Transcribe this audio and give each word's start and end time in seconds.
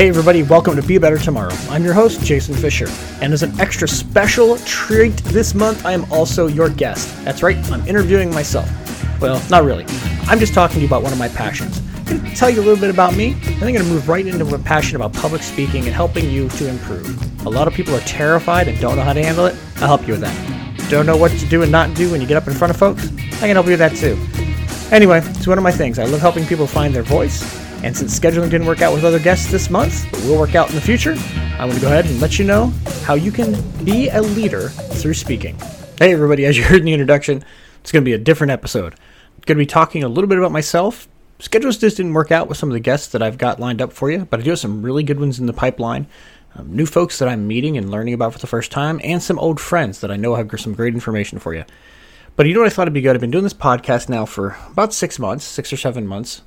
Hey, 0.00 0.08
everybody, 0.08 0.42
welcome 0.42 0.76
to 0.76 0.82
Be 0.82 0.96
Better 0.96 1.18
Tomorrow. 1.18 1.54
I'm 1.68 1.84
your 1.84 1.92
host, 1.92 2.24
Jason 2.24 2.54
Fisher, 2.54 2.86
and 3.20 3.34
as 3.34 3.42
an 3.42 3.60
extra 3.60 3.86
special 3.86 4.56
treat 4.60 5.14
this 5.24 5.54
month, 5.54 5.84
I 5.84 5.92
am 5.92 6.10
also 6.10 6.46
your 6.46 6.70
guest. 6.70 7.22
That's 7.22 7.42
right, 7.42 7.58
I'm 7.70 7.86
interviewing 7.86 8.30
myself. 8.30 8.66
Well, 9.20 9.42
not 9.50 9.62
really. 9.62 9.84
I'm 10.22 10.38
just 10.38 10.54
talking 10.54 10.76
to 10.76 10.80
you 10.80 10.86
about 10.86 11.02
one 11.02 11.12
of 11.12 11.18
my 11.18 11.28
passions. 11.28 11.82
I'm 11.96 12.04
going 12.16 12.30
to 12.30 12.34
tell 12.34 12.48
you 12.48 12.62
a 12.62 12.64
little 12.64 12.80
bit 12.80 12.88
about 12.88 13.14
me, 13.14 13.32
and 13.44 13.62
I'm 13.62 13.74
going 13.74 13.74
to 13.74 13.84
move 13.84 14.08
right 14.08 14.26
into 14.26 14.54
a 14.54 14.58
passion 14.58 14.96
about 14.96 15.12
public 15.12 15.42
speaking 15.42 15.84
and 15.84 15.92
helping 15.92 16.30
you 16.30 16.48
to 16.48 16.66
improve. 16.66 17.44
A 17.44 17.50
lot 17.50 17.68
of 17.68 17.74
people 17.74 17.94
are 17.94 18.00
terrified 18.00 18.68
and 18.68 18.80
don't 18.80 18.96
know 18.96 19.02
how 19.02 19.12
to 19.12 19.22
handle 19.22 19.44
it. 19.44 19.56
I'll 19.82 19.88
help 19.88 20.06
you 20.06 20.14
with 20.14 20.22
that. 20.22 20.88
Don't 20.88 21.04
know 21.04 21.18
what 21.18 21.32
to 21.32 21.46
do 21.46 21.60
and 21.60 21.70
not 21.70 21.94
do 21.94 22.10
when 22.10 22.22
you 22.22 22.26
get 22.26 22.38
up 22.38 22.48
in 22.48 22.54
front 22.54 22.70
of 22.70 22.78
folks? 22.78 23.06
I 23.42 23.48
can 23.48 23.50
help 23.50 23.66
you 23.66 23.76
with 23.76 23.80
that 23.80 23.94
too. 23.94 24.16
Anyway, 24.96 25.20
it's 25.22 25.46
one 25.46 25.58
of 25.58 25.62
my 25.62 25.70
things. 25.70 25.98
I 25.98 26.06
love 26.06 26.22
helping 26.22 26.46
people 26.46 26.66
find 26.66 26.94
their 26.94 27.02
voice 27.02 27.59
and 27.82 27.96
since 27.96 28.18
scheduling 28.18 28.50
didn't 28.50 28.66
work 28.66 28.82
out 28.82 28.92
with 28.92 29.04
other 29.04 29.18
guests 29.18 29.50
this 29.50 29.70
month, 29.70 30.06
but 30.10 30.22
will 30.24 30.38
work 30.38 30.54
out 30.54 30.68
in 30.68 30.74
the 30.74 30.80
future, 30.80 31.14
I 31.58 31.64
want 31.64 31.74
to 31.74 31.80
go 31.80 31.88
ahead 31.88 32.06
and 32.06 32.20
let 32.20 32.38
you 32.38 32.44
know 32.44 32.66
how 33.02 33.14
you 33.14 33.32
can 33.32 33.60
be 33.84 34.08
a 34.08 34.20
leader 34.20 34.68
through 34.68 35.14
speaking. 35.14 35.58
Hey, 35.98 36.12
everybody, 36.12 36.46
as 36.46 36.56
you 36.56 36.64
heard 36.64 36.80
in 36.80 36.84
the 36.84 36.92
introduction, 36.92 37.44
it's 37.80 37.92
going 37.92 38.04
to 38.04 38.08
be 38.08 38.14
a 38.14 38.18
different 38.18 38.50
episode. 38.50 38.94
I'm 38.94 39.42
going 39.46 39.56
to 39.58 39.62
be 39.62 39.66
talking 39.66 40.04
a 40.04 40.08
little 40.08 40.28
bit 40.28 40.38
about 40.38 40.52
myself. 40.52 41.08
Schedules 41.38 41.78
just 41.78 41.96
didn't 41.96 42.12
work 42.12 42.30
out 42.30 42.48
with 42.48 42.58
some 42.58 42.68
of 42.68 42.74
the 42.74 42.80
guests 42.80 43.08
that 43.08 43.22
I've 43.22 43.38
got 43.38 43.60
lined 43.60 43.80
up 43.80 43.92
for 43.92 44.10
you, 44.10 44.26
but 44.26 44.40
I 44.40 44.42
do 44.42 44.50
have 44.50 44.58
some 44.58 44.82
really 44.82 45.02
good 45.02 45.18
ones 45.18 45.38
in 45.38 45.46
the 45.46 45.52
pipeline. 45.52 46.06
Um, 46.54 46.74
new 46.74 46.86
folks 46.86 47.18
that 47.18 47.28
I'm 47.28 47.46
meeting 47.46 47.78
and 47.78 47.90
learning 47.90 48.12
about 48.12 48.32
for 48.32 48.38
the 48.38 48.46
first 48.46 48.70
time, 48.70 49.00
and 49.04 49.22
some 49.22 49.38
old 49.38 49.60
friends 49.60 50.00
that 50.00 50.10
I 50.10 50.16
know 50.16 50.34
have 50.34 50.50
some 50.58 50.74
great 50.74 50.94
information 50.94 51.38
for 51.38 51.54
you. 51.54 51.64
But 52.36 52.46
you 52.46 52.54
know 52.54 52.60
what 52.60 52.66
I 52.66 52.70
thought 52.70 52.86
would 52.86 52.92
be 52.92 53.00
good? 53.00 53.14
I've 53.14 53.20
been 53.20 53.30
doing 53.30 53.44
this 53.44 53.54
podcast 53.54 54.08
now 54.08 54.26
for 54.26 54.56
about 54.70 54.92
six 54.92 55.18
months, 55.18 55.44
six 55.44 55.72
or 55.72 55.76
seven 55.76 56.06
months, 56.06 56.42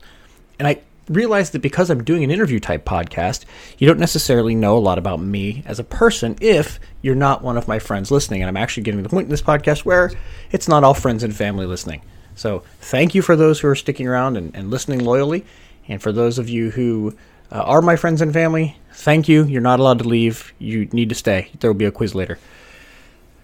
and 0.59 0.67
I 0.67 0.81
realized 1.09 1.53
that 1.53 1.61
because 1.61 1.89
I'm 1.89 2.03
doing 2.03 2.23
an 2.23 2.31
interview 2.31 2.59
type 2.59 2.85
podcast, 2.85 3.45
you 3.77 3.87
don't 3.87 3.99
necessarily 3.99 4.55
know 4.55 4.77
a 4.77 4.79
lot 4.79 4.97
about 4.97 5.19
me 5.19 5.63
as 5.65 5.79
a 5.79 5.83
person 5.83 6.37
if 6.41 6.79
you're 7.01 7.15
not 7.15 7.41
one 7.41 7.57
of 7.57 7.67
my 7.67 7.79
friends 7.79 8.11
listening. 8.11 8.41
And 8.41 8.49
I'm 8.49 8.57
actually 8.57 8.83
getting 8.83 8.99
to 8.99 9.03
the 9.03 9.09
point 9.09 9.25
in 9.25 9.31
this 9.31 9.41
podcast 9.41 9.85
where 9.85 10.11
it's 10.51 10.67
not 10.67 10.83
all 10.83 10.93
friends 10.93 11.23
and 11.23 11.35
family 11.35 11.65
listening. 11.65 12.01
So 12.35 12.63
thank 12.79 13.13
you 13.13 13.21
for 13.21 13.35
those 13.35 13.59
who 13.59 13.67
are 13.67 13.75
sticking 13.75 14.07
around 14.07 14.37
and, 14.37 14.55
and 14.55 14.69
listening 14.69 14.99
loyally. 14.99 15.45
And 15.87 16.01
for 16.01 16.11
those 16.11 16.39
of 16.39 16.49
you 16.49 16.71
who 16.71 17.15
uh, 17.51 17.61
are 17.61 17.81
my 17.81 17.95
friends 17.95 18.21
and 18.21 18.33
family, 18.33 18.77
thank 18.93 19.27
you. 19.27 19.43
You're 19.45 19.61
not 19.61 19.79
allowed 19.79 19.99
to 19.99 20.07
leave. 20.07 20.53
You 20.59 20.85
need 20.85 21.09
to 21.09 21.15
stay. 21.15 21.51
There 21.59 21.69
will 21.69 21.77
be 21.77 21.85
a 21.85 21.91
quiz 21.91 22.15
later. 22.15 22.39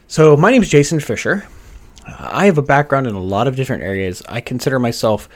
So 0.08 0.36
my 0.36 0.52
name 0.52 0.64
is 0.64 0.70
Jason 0.70 1.00
Fisher. 1.00 1.48
I 2.08 2.46
have 2.46 2.58
a 2.58 2.64
background 2.64 3.06
in 3.06 3.14
a 3.14 3.22
lot 3.22 3.48
of 3.48 3.56
different 3.56 3.84
areas. 3.84 4.24
I 4.28 4.42
consider 4.42 4.80
myself 4.80 5.30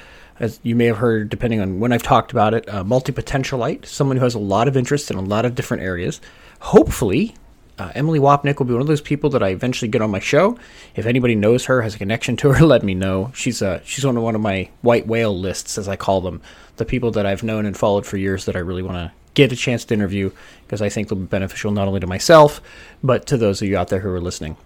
as 0.43 0.59
you 0.61 0.75
may 0.75 0.85
have 0.85 0.97
heard, 0.97 1.29
depending 1.29 1.61
on 1.61 1.79
when 1.79 1.93
I've 1.93 2.03
talked 2.03 2.33
about 2.33 2.53
it, 2.53 2.65
a 2.67 2.83
multi 2.83 3.13
potentialite, 3.13 3.85
someone 3.85 4.17
who 4.17 4.23
has 4.25 4.35
a 4.35 4.39
lot 4.39 4.67
of 4.67 4.75
interest 4.75 5.09
in 5.09 5.15
a 5.17 5.21
lot 5.21 5.45
of 5.45 5.55
different 5.55 5.83
areas. 5.83 6.19
Hopefully, 6.59 7.35
uh, 7.79 7.93
Emily 7.95 8.19
Wapnick 8.19 8.59
will 8.59 8.65
be 8.65 8.73
one 8.73 8.81
of 8.81 8.87
those 8.87 8.99
people 8.99 9.29
that 9.29 9.41
I 9.41 9.49
eventually 9.49 9.87
get 9.87 10.01
on 10.01 10.11
my 10.11 10.19
show. 10.19 10.59
If 10.95 11.05
anybody 11.05 11.33
knows 11.33 11.65
her, 11.65 11.81
has 11.81 11.95
a 11.95 11.97
connection 11.97 12.35
to 12.37 12.51
her, 12.51 12.65
let 12.65 12.83
me 12.83 12.93
know. 12.93 13.31
She's 13.33 13.61
uh, 13.61 13.79
she's 13.85 14.03
on 14.03 14.21
one 14.21 14.35
of 14.35 14.41
my 14.41 14.69
white 14.81 15.07
whale 15.07 15.37
lists, 15.37 15.77
as 15.77 15.87
I 15.87 15.95
call 15.95 16.19
them, 16.19 16.41
the 16.75 16.85
people 16.85 17.11
that 17.11 17.25
I've 17.25 17.43
known 17.43 17.65
and 17.65 17.77
followed 17.77 18.05
for 18.05 18.17
years 18.17 18.43
that 18.43 18.57
I 18.57 18.59
really 18.59 18.83
want 18.83 18.97
to 18.97 19.11
get 19.33 19.53
a 19.53 19.55
chance 19.55 19.85
to 19.85 19.93
interview 19.93 20.29
because 20.65 20.81
I 20.81 20.89
think 20.89 21.07
they'll 21.07 21.17
be 21.17 21.25
beneficial 21.25 21.71
not 21.71 21.87
only 21.87 22.01
to 22.01 22.05
myself 22.05 22.61
but 23.01 23.25
to 23.27 23.37
those 23.37 23.63
of 23.63 23.67
you 23.67 23.75
out 23.75 23.87
there 23.87 23.99
who 23.99 24.09
are 24.09 24.21
listening. 24.21 24.57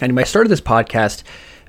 Anyway, 0.00 0.22
I 0.22 0.24
started 0.24 0.48
this 0.48 0.60
podcast 0.62 1.22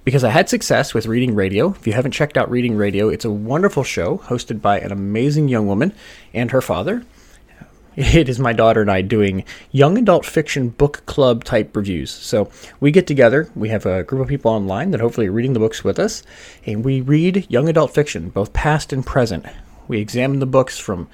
because 0.07 0.23
I 0.23 0.29
had 0.29 0.47
success 0.47 0.93
with 0.93 1.05
Reading 1.05 1.35
Radio. 1.35 1.71
If 1.71 1.85
you 1.85 1.91
haven't 1.91 2.13
checked 2.13 2.37
out 2.37 2.49
Reading 2.49 2.77
Radio, 2.77 3.09
it's 3.09 3.25
a 3.25 3.29
wonderful 3.29 3.83
show 3.83 4.19
hosted 4.19 4.61
by 4.61 4.79
an 4.79 4.93
amazing 4.93 5.49
young 5.49 5.67
woman 5.67 5.93
and 6.33 6.49
her 6.51 6.61
father. 6.61 7.03
It 7.97 8.29
is 8.29 8.39
my 8.39 8.53
daughter 8.53 8.79
and 8.79 8.89
I 8.89 9.01
doing 9.01 9.43
young 9.69 9.97
adult 9.97 10.25
fiction 10.25 10.69
book 10.69 11.05
club 11.07 11.43
type 11.43 11.75
reviews. 11.75 12.09
So 12.09 12.49
we 12.79 12.91
get 12.91 13.05
together, 13.05 13.49
we 13.53 13.67
have 13.67 13.85
a 13.85 14.03
group 14.03 14.21
of 14.21 14.29
people 14.29 14.49
online 14.49 14.91
that 14.91 15.01
hopefully 15.01 15.27
are 15.27 15.31
reading 15.33 15.51
the 15.51 15.59
books 15.59 15.83
with 15.83 15.99
us, 15.99 16.23
and 16.65 16.85
we 16.85 17.01
read 17.01 17.45
young 17.49 17.67
adult 17.67 17.93
fiction, 17.93 18.29
both 18.29 18.53
past 18.53 18.93
and 18.93 19.05
present. 19.05 19.45
We 19.89 19.99
examine 19.99 20.39
the 20.39 20.45
books 20.45 20.79
from 20.79 21.09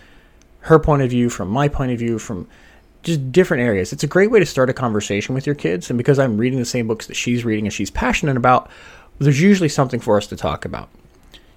her 0.59 0.78
point 0.78 1.01
of 1.01 1.09
view, 1.09 1.31
from 1.31 1.50
my 1.50 1.67
point 1.67 1.94
of 1.94 1.97
view, 1.97 2.19
from 2.19 2.47
just 3.03 3.31
different 3.31 3.62
areas. 3.64 3.94
It's 3.94 4.03
a 4.03 4.08
great 4.08 4.31
way 4.31 4.40
to 4.40 4.46
start 4.46 4.69
a 4.69 4.74
conversation 4.74 5.36
with 5.36 5.46
your 5.46 5.56
kids. 5.56 5.90
And 5.90 5.97
because 5.97 6.19
I'm 6.19 6.38
reading 6.38 6.59
the 6.59 6.66
same 6.66 6.88
books 6.88 7.08
that 7.08 7.16
she's 7.16 7.46
reading 7.46 7.66
and 7.66 7.74
she's 7.74 7.91
passionate 7.91 8.38
about, 8.38 8.69
there's 9.19 9.41
usually 9.41 9.69
something 9.69 10.00
for 10.00 10.18
us 10.18 10.28
to 10.28 10.36
talk 10.36 10.66
about, 10.66 10.90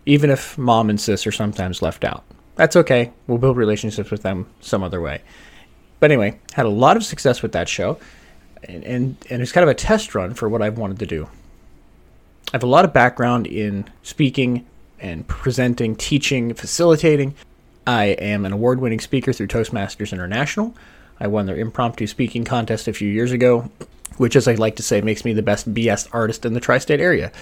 even 0.05 0.31
if 0.31 0.59
mom 0.59 0.91
and 0.91 1.01
sis 1.01 1.27
are 1.27 1.33
sometimes 1.33 1.83
left 1.83 2.05
out. 2.05 2.25
That's 2.57 2.77
okay. 2.77 3.13
We'll 3.27 3.39
build 3.39 3.57
relationships 3.57 4.11
with 4.11 4.23
them 4.23 4.47
some 4.61 4.83
other 4.83 5.01
way. 5.01 5.23
But 6.01 6.11
anyway, 6.11 6.39
had 6.53 6.67
a 6.67 6.71
lot 6.71 6.97
of 6.97 7.05
success 7.05 7.43
with 7.43 7.53
that 7.53 7.69
show, 7.69 7.99
and, 8.65 8.85
and, 8.85 9.17
and 9.31 9.43
it's 9.43 9.53
kind 9.53 9.63
of 9.63 9.69
a 9.69 9.75
test 9.75 10.15
run 10.15 10.35
for 10.35 10.49
what 10.49 10.63
I've 10.63 10.79
wanted 10.79 10.99
to 10.99 11.07
do. 11.07 11.29
I 12.49 12.51
have 12.53 12.63
a 12.63 12.69
lot 12.69 12.85
of 12.85 12.93
background 12.93 13.47
in 13.47 13.87
speaking 14.03 14.67
and 15.01 15.27
presenting, 15.27 15.97
teaching, 15.97 16.55
facilitating. 16.55 17.35
I 17.87 18.07
am 18.07 18.45
an 18.45 18.53
award 18.53 18.81
winning 18.81 19.01
speaker 19.01 19.33
through 19.33 19.49
Toastmasters 19.49 20.13
International. 20.13 20.75
I 21.19 21.27
won 21.29 21.47
their 21.47 21.57
impromptu 21.57 22.07
speaking 22.07 22.45
contest 22.45 22.89
a 22.89 22.93
few 22.93 23.09
years 23.09 23.33
ago, 23.33 23.71
which, 24.17 24.37
as 24.37 24.49
I 24.49 24.55
like 24.55 24.77
to 24.77 24.83
say, 24.83 25.01
makes 25.01 25.25
me 25.25 25.33
the 25.33 25.43
best 25.43 25.73
BS 25.73 26.09
artist 26.13 26.45
in 26.45 26.55
the 26.55 26.61
tri 26.61 26.79
state 26.79 27.01
area. 27.01 27.33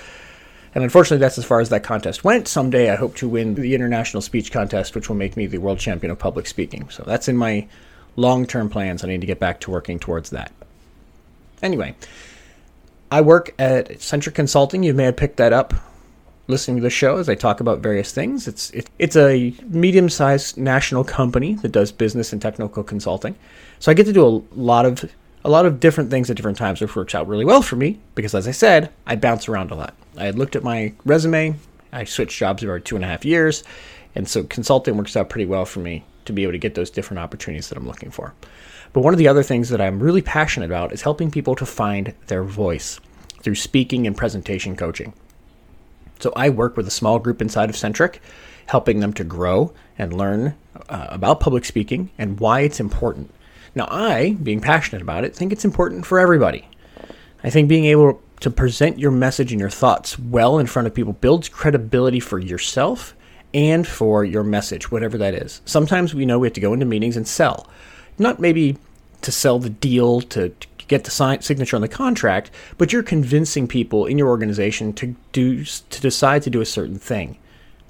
And 0.74 0.82
unfortunately, 0.82 1.18
that's 1.18 1.38
as 1.38 1.44
far 1.44 1.60
as 1.60 1.68
that 1.68 1.84
contest 1.84 2.24
went. 2.24 2.48
Someday, 2.48 2.90
I 2.90 2.96
hope 2.96 3.14
to 3.16 3.28
win 3.28 3.54
the 3.54 3.74
international 3.74 4.20
speech 4.20 4.50
contest, 4.50 4.94
which 4.94 5.08
will 5.08 5.16
make 5.16 5.36
me 5.36 5.46
the 5.46 5.58
world 5.58 5.78
champion 5.78 6.10
of 6.10 6.18
public 6.18 6.46
speaking. 6.46 6.88
So 6.90 7.04
that's 7.06 7.28
in 7.28 7.36
my 7.36 7.68
long 8.16 8.46
term 8.46 8.68
plans. 8.68 9.04
I 9.04 9.08
need 9.08 9.20
to 9.20 9.26
get 9.26 9.38
back 9.38 9.60
to 9.60 9.70
working 9.70 9.98
towards 10.00 10.30
that. 10.30 10.52
Anyway, 11.62 11.94
I 13.10 13.20
work 13.20 13.54
at 13.58 14.00
Centric 14.00 14.34
Consulting. 14.34 14.82
You 14.82 14.94
may 14.94 15.04
have 15.04 15.16
picked 15.16 15.36
that 15.36 15.52
up 15.52 15.74
listening 16.46 16.76
to 16.76 16.82
the 16.82 16.90
show 16.90 17.16
as 17.16 17.28
I 17.28 17.34
talk 17.34 17.60
about 17.60 17.80
various 17.80 18.12
things. 18.12 18.46
It's 18.46 18.70
it, 18.70 18.90
it's 18.98 19.16
a 19.16 19.54
medium 19.66 20.08
sized 20.08 20.56
national 20.56 21.04
company 21.04 21.54
that 21.54 21.72
does 21.72 21.92
business 21.92 22.32
and 22.32 22.40
technical 22.40 22.82
consulting. 22.82 23.34
So 23.78 23.90
I 23.90 23.94
get 23.94 24.06
to 24.06 24.12
do 24.12 24.26
a 24.26 24.42
lot 24.54 24.86
of 24.86 25.10
a 25.44 25.50
lot 25.50 25.66
of 25.66 25.78
different 25.78 26.10
things 26.10 26.30
at 26.30 26.36
different 26.36 26.56
times, 26.56 26.80
which 26.80 26.96
works 26.96 27.14
out 27.14 27.28
really 27.28 27.44
well 27.44 27.62
for 27.62 27.76
me 27.76 27.98
because, 28.14 28.34
as 28.34 28.48
I 28.48 28.52
said, 28.52 28.90
I 29.06 29.16
bounce 29.16 29.48
around 29.48 29.70
a 29.70 29.74
lot. 29.74 29.94
I 30.16 30.24
had 30.24 30.38
looked 30.38 30.56
at 30.56 30.62
my 30.62 30.94
resume. 31.04 31.56
I 31.92 32.04
switched 32.04 32.38
jobs 32.38 32.64
every 32.64 32.80
two 32.80 32.96
and 32.96 33.04
a 33.04 33.08
half 33.08 33.24
years, 33.24 33.62
and 34.14 34.28
so 34.28 34.42
consulting 34.44 34.96
works 34.96 35.16
out 35.16 35.28
pretty 35.28 35.46
well 35.46 35.64
for 35.64 35.80
me 35.80 36.04
to 36.24 36.32
be 36.32 36.42
able 36.42 36.52
to 36.52 36.58
get 36.58 36.74
those 36.74 36.90
different 36.90 37.20
opportunities 37.20 37.68
that 37.68 37.78
I'm 37.78 37.86
looking 37.86 38.10
for. 38.10 38.34
But 38.92 39.02
one 39.02 39.12
of 39.12 39.18
the 39.18 39.28
other 39.28 39.42
things 39.42 39.68
that 39.68 39.80
I'm 39.80 40.00
really 40.00 40.22
passionate 40.22 40.66
about 40.66 40.92
is 40.92 41.02
helping 41.02 41.30
people 41.30 41.54
to 41.56 41.66
find 41.66 42.14
their 42.28 42.42
voice 42.42 42.98
through 43.40 43.56
speaking 43.56 44.06
and 44.06 44.16
presentation 44.16 44.76
coaching. 44.76 45.12
So 46.24 46.32
I 46.34 46.48
work 46.48 46.74
with 46.78 46.88
a 46.88 46.90
small 46.90 47.18
group 47.18 47.42
inside 47.42 47.68
of 47.68 47.76
Centric, 47.76 48.18
helping 48.64 49.00
them 49.00 49.12
to 49.12 49.24
grow 49.24 49.74
and 49.98 50.10
learn 50.10 50.54
uh, 50.88 51.08
about 51.10 51.38
public 51.38 51.66
speaking 51.66 52.08
and 52.16 52.40
why 52.40 52.60
it's 52.60 52.80
important. 52.80 53.30
Now, 53.74 53.88
I, 53.90 54.38
being 54.42 54.62
passionate 54.62 55.02
about 55.02 55.24
it, 55.24 55.36
think 55.36 55.52
it's 55.52 55.66
important 55.66 56.06
for 56.06 56.18
everybody. 56.18 56.66
I 57.42 57.50
think 57.50 57.68
being 57.68 57.84
able 57.84 58.22
to 58.40 58.50
present 58.50 58.98
your 58.98 59.10
message 59.10 59.52
and 59.52 59.60
your 59.60 59.68
thoughts 59.68 60.18
well 60.18 60.58
in 60.58 60.66
front 60.66 60.88
of 60.88 60.94
people 60.94 61.12
builds 61.12 61.50
credibility 61.50 62.20
for 62.20 62.38
yourself 62.38 63.14
and 63.52 63.86
for 63.86 64.24
your 64.24 64.44
message, 64.44 64.90
whatever 64.90 65.18
that 65.18 65.34
is. 65.34 65.60
Sometimes 65.66 66.14
we 66.14 66.24
know 66.24 66.38
we 66.38 66.46
have 66.46 66.54
to 66.54 66.60
go 66.62 66.72
into 66.72 66.86
meetings 66.86 67.18
and 67.18 67.28
sell, 67.28 67.68
not 68.18 68.40
maybe 68.40 68.78
to 69.20 69.30
sell 69.30 69.58
the 69.58 69.68
deal, 69.68 70.22
to, 70.22 70.48
to 70.48 70.66
get 70.88 71.04
the 71.04 71.10
sign, 71.10 71.42
signature 71.42 71.76
on 71.76 71.82
the 71.82 71.88
contract, 71.88 72.50
but 72.78 72.92
you're 72.92 73.02
convincing 73.02 73.66
people 73.66 74.06
in 74.06 74.18
your 74.18 74.28
organization 74.28 74.92
to 74.94 75.14
do 75.32 75.64
to 75.64 76.00
decide 76.00 76.42
to 76.42 76.50
do 76.50 76.60
a 76.60 76.66
certain 76.66 76.98
thing, 76.98 77.38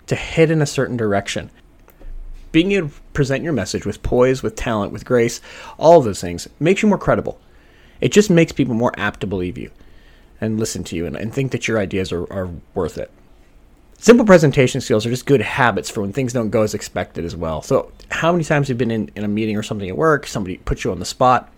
to 0.06 0.16
head 0.16 0.50
in 0.50 0.62
a 0.62 0.66
certain 0.66 0.96
direction. 0.96 1.50
Being 2.52 2.72
able 2.72 2.88
to 2.88 2.94
present 3.12 3.42
your 3.42 3.52
message 3.52 3.84
with 3.84 4.02
poise, 4.02 4.42
with 4.42 4.54
talent, 4.54 4.92
with 4.92 5.04
grace, 5.04 5.40
all 5.78 5.98
of 5.98 6.04
those 6.04 6.20
things 6.20 6.48
makes 6.60 6.82
you 6.82 6.88
more 6.88 6.98
credible. 6.98 7.40
It 8.00 8.12
just 8.12 8.30
makes 8.30 8.52
people 8.52 8.74
more 8.74 8.92
apt 8.96 9.20
to 9.20 9.26
believe 9.26 9.58
you 9.58 9.70
and 10.40 10.60
listen 10.60 10.84
to 10.84 10.96
you 10.96 11.06
and, 11.06 11.16
and 11.16 11.32
think 11.32 11.52
that 11.52 11.66
your 11.66 11.78
ideas 11.78 12.12
are, 12.12 12.30
are 12.32 12.50
worth 12.74 12.98
it. 12.98 13.10
Simple 13.98 14.26
presentation 14.26 14.82
skills 14.82 15.06
are 15.06 15.10
just 15.10 15.24
good 15.24 15.40
habits 15.40 15.88
for 15.88 16.02
when 16.02 16.12
things 16.12 16.32
don't 16.34 16.50
go 16.50 16.62
as 16.62 16.74
expected 16.74 17.24
as 17.24 17.34
well. 17.34 17.62
So, 17.62 17.90
how 18.10 18.32
many 18.32 18.44
times 18.44 18.68
have 18.68 18.74
you 18.74 18.78
been 18.78 18.90
in, 18.90 19.10
in 19.16 19.24
a 19.24 19.28
meeting 19.28 19.56
or 19.56 19.62
something 19.62 19.88
at 19.88 19.96
work, 19.96 20.26
somebody 20.26 20.58
puts 20.58 20.84
you 20.84 20.90
on 20.90 20.98
the 20.98 21.06
spot, 21.06 21.50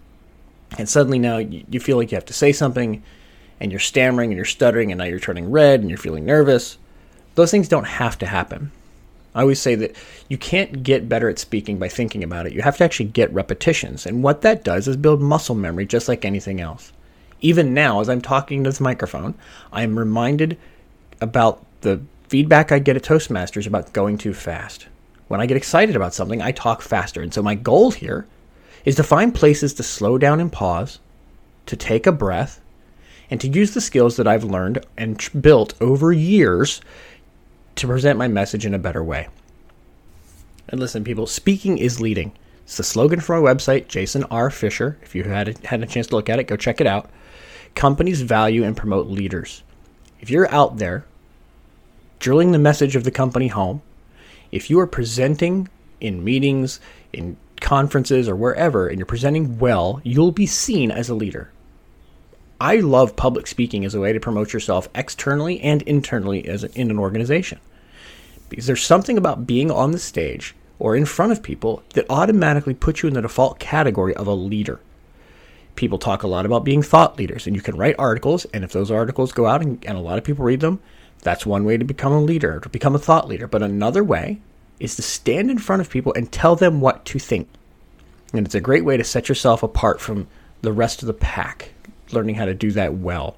and 0.79 0.89
suddenly 0.89 1.19
now 1.19 1.39
you 1.39 1.81
feel 1.81 1.97
like 1.97 2.11
you 2.11 2.17
have 2.17 2.25
to 2.27 2.33
say 2.33 2.53
something 2.53 3.03
and 3.61 3.71
you're 3.71 3.81
stammering 3.81 4.31
and 4.31 4.37
you're 4.37 4.45
stuttering 4.45 4.93
and 4.93 4.99
now 4.99 5.05
you're 5.05 5.19
turning 5.19 5.51
red 5.51 5.81
and 5.81 5.89
you're 5.89 5.99
feeling 5.99 6.25
nervous. 6.25 6.79
Those 7.35 7.51
things 7.51 7.69
don't 7.69 7.85
have 7.85 8.19
to 8.19 8.27
happen. 8.27 8.73
I 9.35 9.43
always 9.43 9.61
say 9.61 9.75
that 9.75 9.95
you 10.29 10.39
can't 10.39 10.83
get 10.83 11.09
better 11.09 11.29
at 11.29 11.39
speaking 11.39 11.79
by 11.79 11.89
thinking 11.89 12.25
about 12.25 12.47
it. 12.47 12.55
You 12.55 12.63
have 12.63 12.79
to 12.79 12.85
actually 12.85 13.07
get 13.07 13.33
repetitions. 13.33 14.07
And 14.07 14.23
what 14.23 14.41
that 14.43 14.65
does 14.65 14.89
is 14.89 14.97
build 14.97 15.21
muscle 15.21 15.55
memory 15.55 15.85
just 15.87 16.09
like 16.09 16.25
anything 16.25 16.61
else. 16.61 16.93
Even 17.43 17.75
now, 17.75 18.01
as 18.01 18.09
I'm 18.09 18.23
talking 18.23 18.65
to 18.65 18.71
this 18.71 18.81
microphone, 18.81 19.35
I 19.73 19.83
am 19.83 19.99
reminded 19.99 20.57
about 21.21 21.63
the 21.83 22.01
feedback 22.29 22.73
I 22.73 22.79
get 22.79 22.97
at 22.97 23.03
Toastmasters 23.03 23.67
about 23.67 23.93
going 23.93 24.17
too 24.17 24.33
fast. 24.33 24.87
When 25.29 25.41
I 25.41 25.47
get 25.47 25.59
excited 25.59 25.97
about 25.97 26.15
something, 26.15 26.41
I 26.41 26.53
talk 26.53 26.81
faster. 26.81 27.21
And 27.21 27.35
so 27.35 27.43
my 27.43 27.55
goal 27.55 27.91
here 27.91 28.27
is 28.87 28.95
to 28.95 29.03
find 29.03 29.35
places 29.35 29.75
to 29.75 29.83
slow 29.83 30.17
down 30.17 30.41
and 30.41 30.51
pause, 30.51 31.01
to 31.67 31.77
take 31.77 32.07
a 32.07 32.13
breath, 32.13 32.61
and 33.29 33.41
to 33.41 33.49
use 33.49 33.75
the 33.75 33.81
skills 33.81 34.17
that 34.17 34.29
I've 34.29 34.45
learned 34.45 34.87
and 34.97 35.29
built 35.39 35.75
over 35.81 36.13
years 36.13 36.81
to 37.75 37.89
present 37.89 38.19
my 38.19 38.29
message 38.29 38.65
in 38.65 38.73
a 38.73 38.79
better 38.79 39.03
way. 39.03 39.29
And 40.69 40.81
listen, 40.81 41.05
people, 41.05 41.27
speaking 41.27 41.79
is 41.79 42.01
leading. 42.01 42.33
It's 42.65 42.77
the 42.77 42.85
slogan 42.85 43.21
for 43.21 43.41
my 43.41 43.53
website, 43.53 43.89
Jason 43.89 44.25
R. 44.25 44.51
Fisher. 44.51 44.97
If 45.03 45.15
you 45.15 45.25
had 45.25 45.49
a, 45.49 45.67
had 45.67 45.83
a 45.83 45.87
chance 45.87 46.07
to 46.09 46.17
look 46.17 46.31
at 46.31 46.39
it, 46.39 46.45
go 46.45 46.57
check 46.57 46.81
it 46.81 46.87
out. 46.87 47.11
Companies 47.75 48.23
value 48.23 48.65
and 48.65 48.77
promote 48.77 49.09
leaders. 49.09 49.63
If 50.21 50.31
you're 50.31 50.53
out 50.53 50.79
there 50.79 51.05
drilling 52.19 52.53
the 52.53 52.59
message 52.59 52.97
of 52.97 53.05
the 53.05 53.11
company 53.11 53.49
home, 53.49 53.83
if 54.51 54.71
you 54.71 54.79
are 54.81 54.87
presenting 54.87 55.69
in 56.01 56.25
meetings, 56.25 56.81
in 57.13 57.37
conferences, 57.61 58.29
or 58.29 58.37
wherever, 58.37 58.89
and 58.89 58.99
you're 58.99 59.07
presenting 59.07 59.59
well, 59.59 60.01
you'll 60.05 60.33
be 60.33 60.47
seen 60.47 60.91
as 60.91 61.09
a 61.09 61.15
leader. 61.15 61.51
I 62.61 62.77
love 62.77 63.17
public 63.17 63.47
speaking 63.47 63.85
as 63.85 63.95
a 63.95 64.01
way 64.01 64.13
to 64.13 64.21
promote 64.21 64.53
yourself 64.53 64.89
externally 64.95 65.61
and 65.61 65.83
internally 65.83 66.49
as 66.49 66.65
in 66.65 66.91
an 66.91 66.99
organization. 66.99 67.61
Because 68.49 68.67
there's 68.67 68.83
something 68.83 69.19
about 69.19 69.47
being 69.47 69.71
on 69.71 69.91
the 69.91 69.99
stage 69.99 70.55
or 70.79 70.97
in 70.97 71.05
front 71.05 71.33
of 71.33 71.43
people 71.43 71.83
that 71.95 72.07
automatically 72.09 72.75
puts 72.75 73.03
you 73.03 73.09
in 73.09 73.15
the 73.15 73.23
default 73.23 73.59
category 73.59 74.15
of 74.15 74.27
a 74.27 74.35
leader. 74.35 74.81
People 75.75 75.99
talk 75.99 76.23
a 76.23 76.29
lot 76.29 76.47
about 76.47 76.65
being 76.65 76.83
thought 76.83 77.19
leaders, 77.19 77.47
and 77.47 77.55
you 77.55 77.61
can 77.61 77.77
write 77.77 77.97
articles, 77.99 78.47
and 78.47 78.65
if 78.65 78.73
those 78.73 78.91
articles 78.91 79.33
go 79.33 79.47
out 79.47 79.63
and, 79.63 79.85
and 79.85 79.99
a 79.99 80.01
lot 80.01 80.17
of 80.17 80.25
people 80.25 80.45
read 80.45 80.61
them, 80.61 80.81
that's 81.23 81.45
one 81.45 81.65
way 81.65 81.77
to 81.77 81.85
become 81.85 82.13
a 82.13 82.21
leader, 82.21 82.61
to 82.61 82.69
become 82.69 82.95
a 82.95 82.99
thought 82.99 83.29
leader. 83.29 83.47
But 83.47 83.63
another 83.63 84.03
way 84.03 84.41
is 84.81 84.97
to 84.97 85.03
stand 85.03 85.51
in 85.51 85.59
front 85.59 85.81
of 85.81 85.91
people 85.91 86.13
and 86.15 86.31
tell 86.31 86.57
them 86.57 86.81
what 86.81 87.05
to 87.07 87.19
think. 87.19 87.49
And 88.33 88.45
it's 88.45 88.55
a 88.55 88.61
great 88.61 88.85
way 88.85 88.97
to 88.97 89.05
set 89.05 89.29
yourself 89.29 89.63
apart 89.63 90.01
from 90.01 90.27
the 90.63 90.73
rest 90.73 91.03
of 91.03 91.07
the 91.07 91.15
pack, 91.15 91.73
learning 92.13 92.35
how 92.35 92.45
to 92.45 92.55
do 92.55 92.71
that 92.73 92.95
well. 92.95 93.37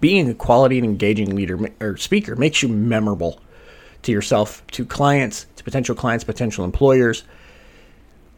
Being 0.00 0.28
a 0.28 0.34
quality 0.34 0.78
and 0.78 0.84
engaging 0.84 1.34
leader 1.34 1.70
or 1.80 1.96
speaker 1.96 2.34
makes 2.34 2.62
you 2.62 2.68
memorable 2.68 3.40
to 4.02 4.12
yourself, 4.12 4.66
to 4.72 4.84
clients, 4.84 5.46
to 5.56 5.64
potential 5.64 5.94
clients, 5.94 6.24
potential 6.24 6.64
employers. 6.64 7.22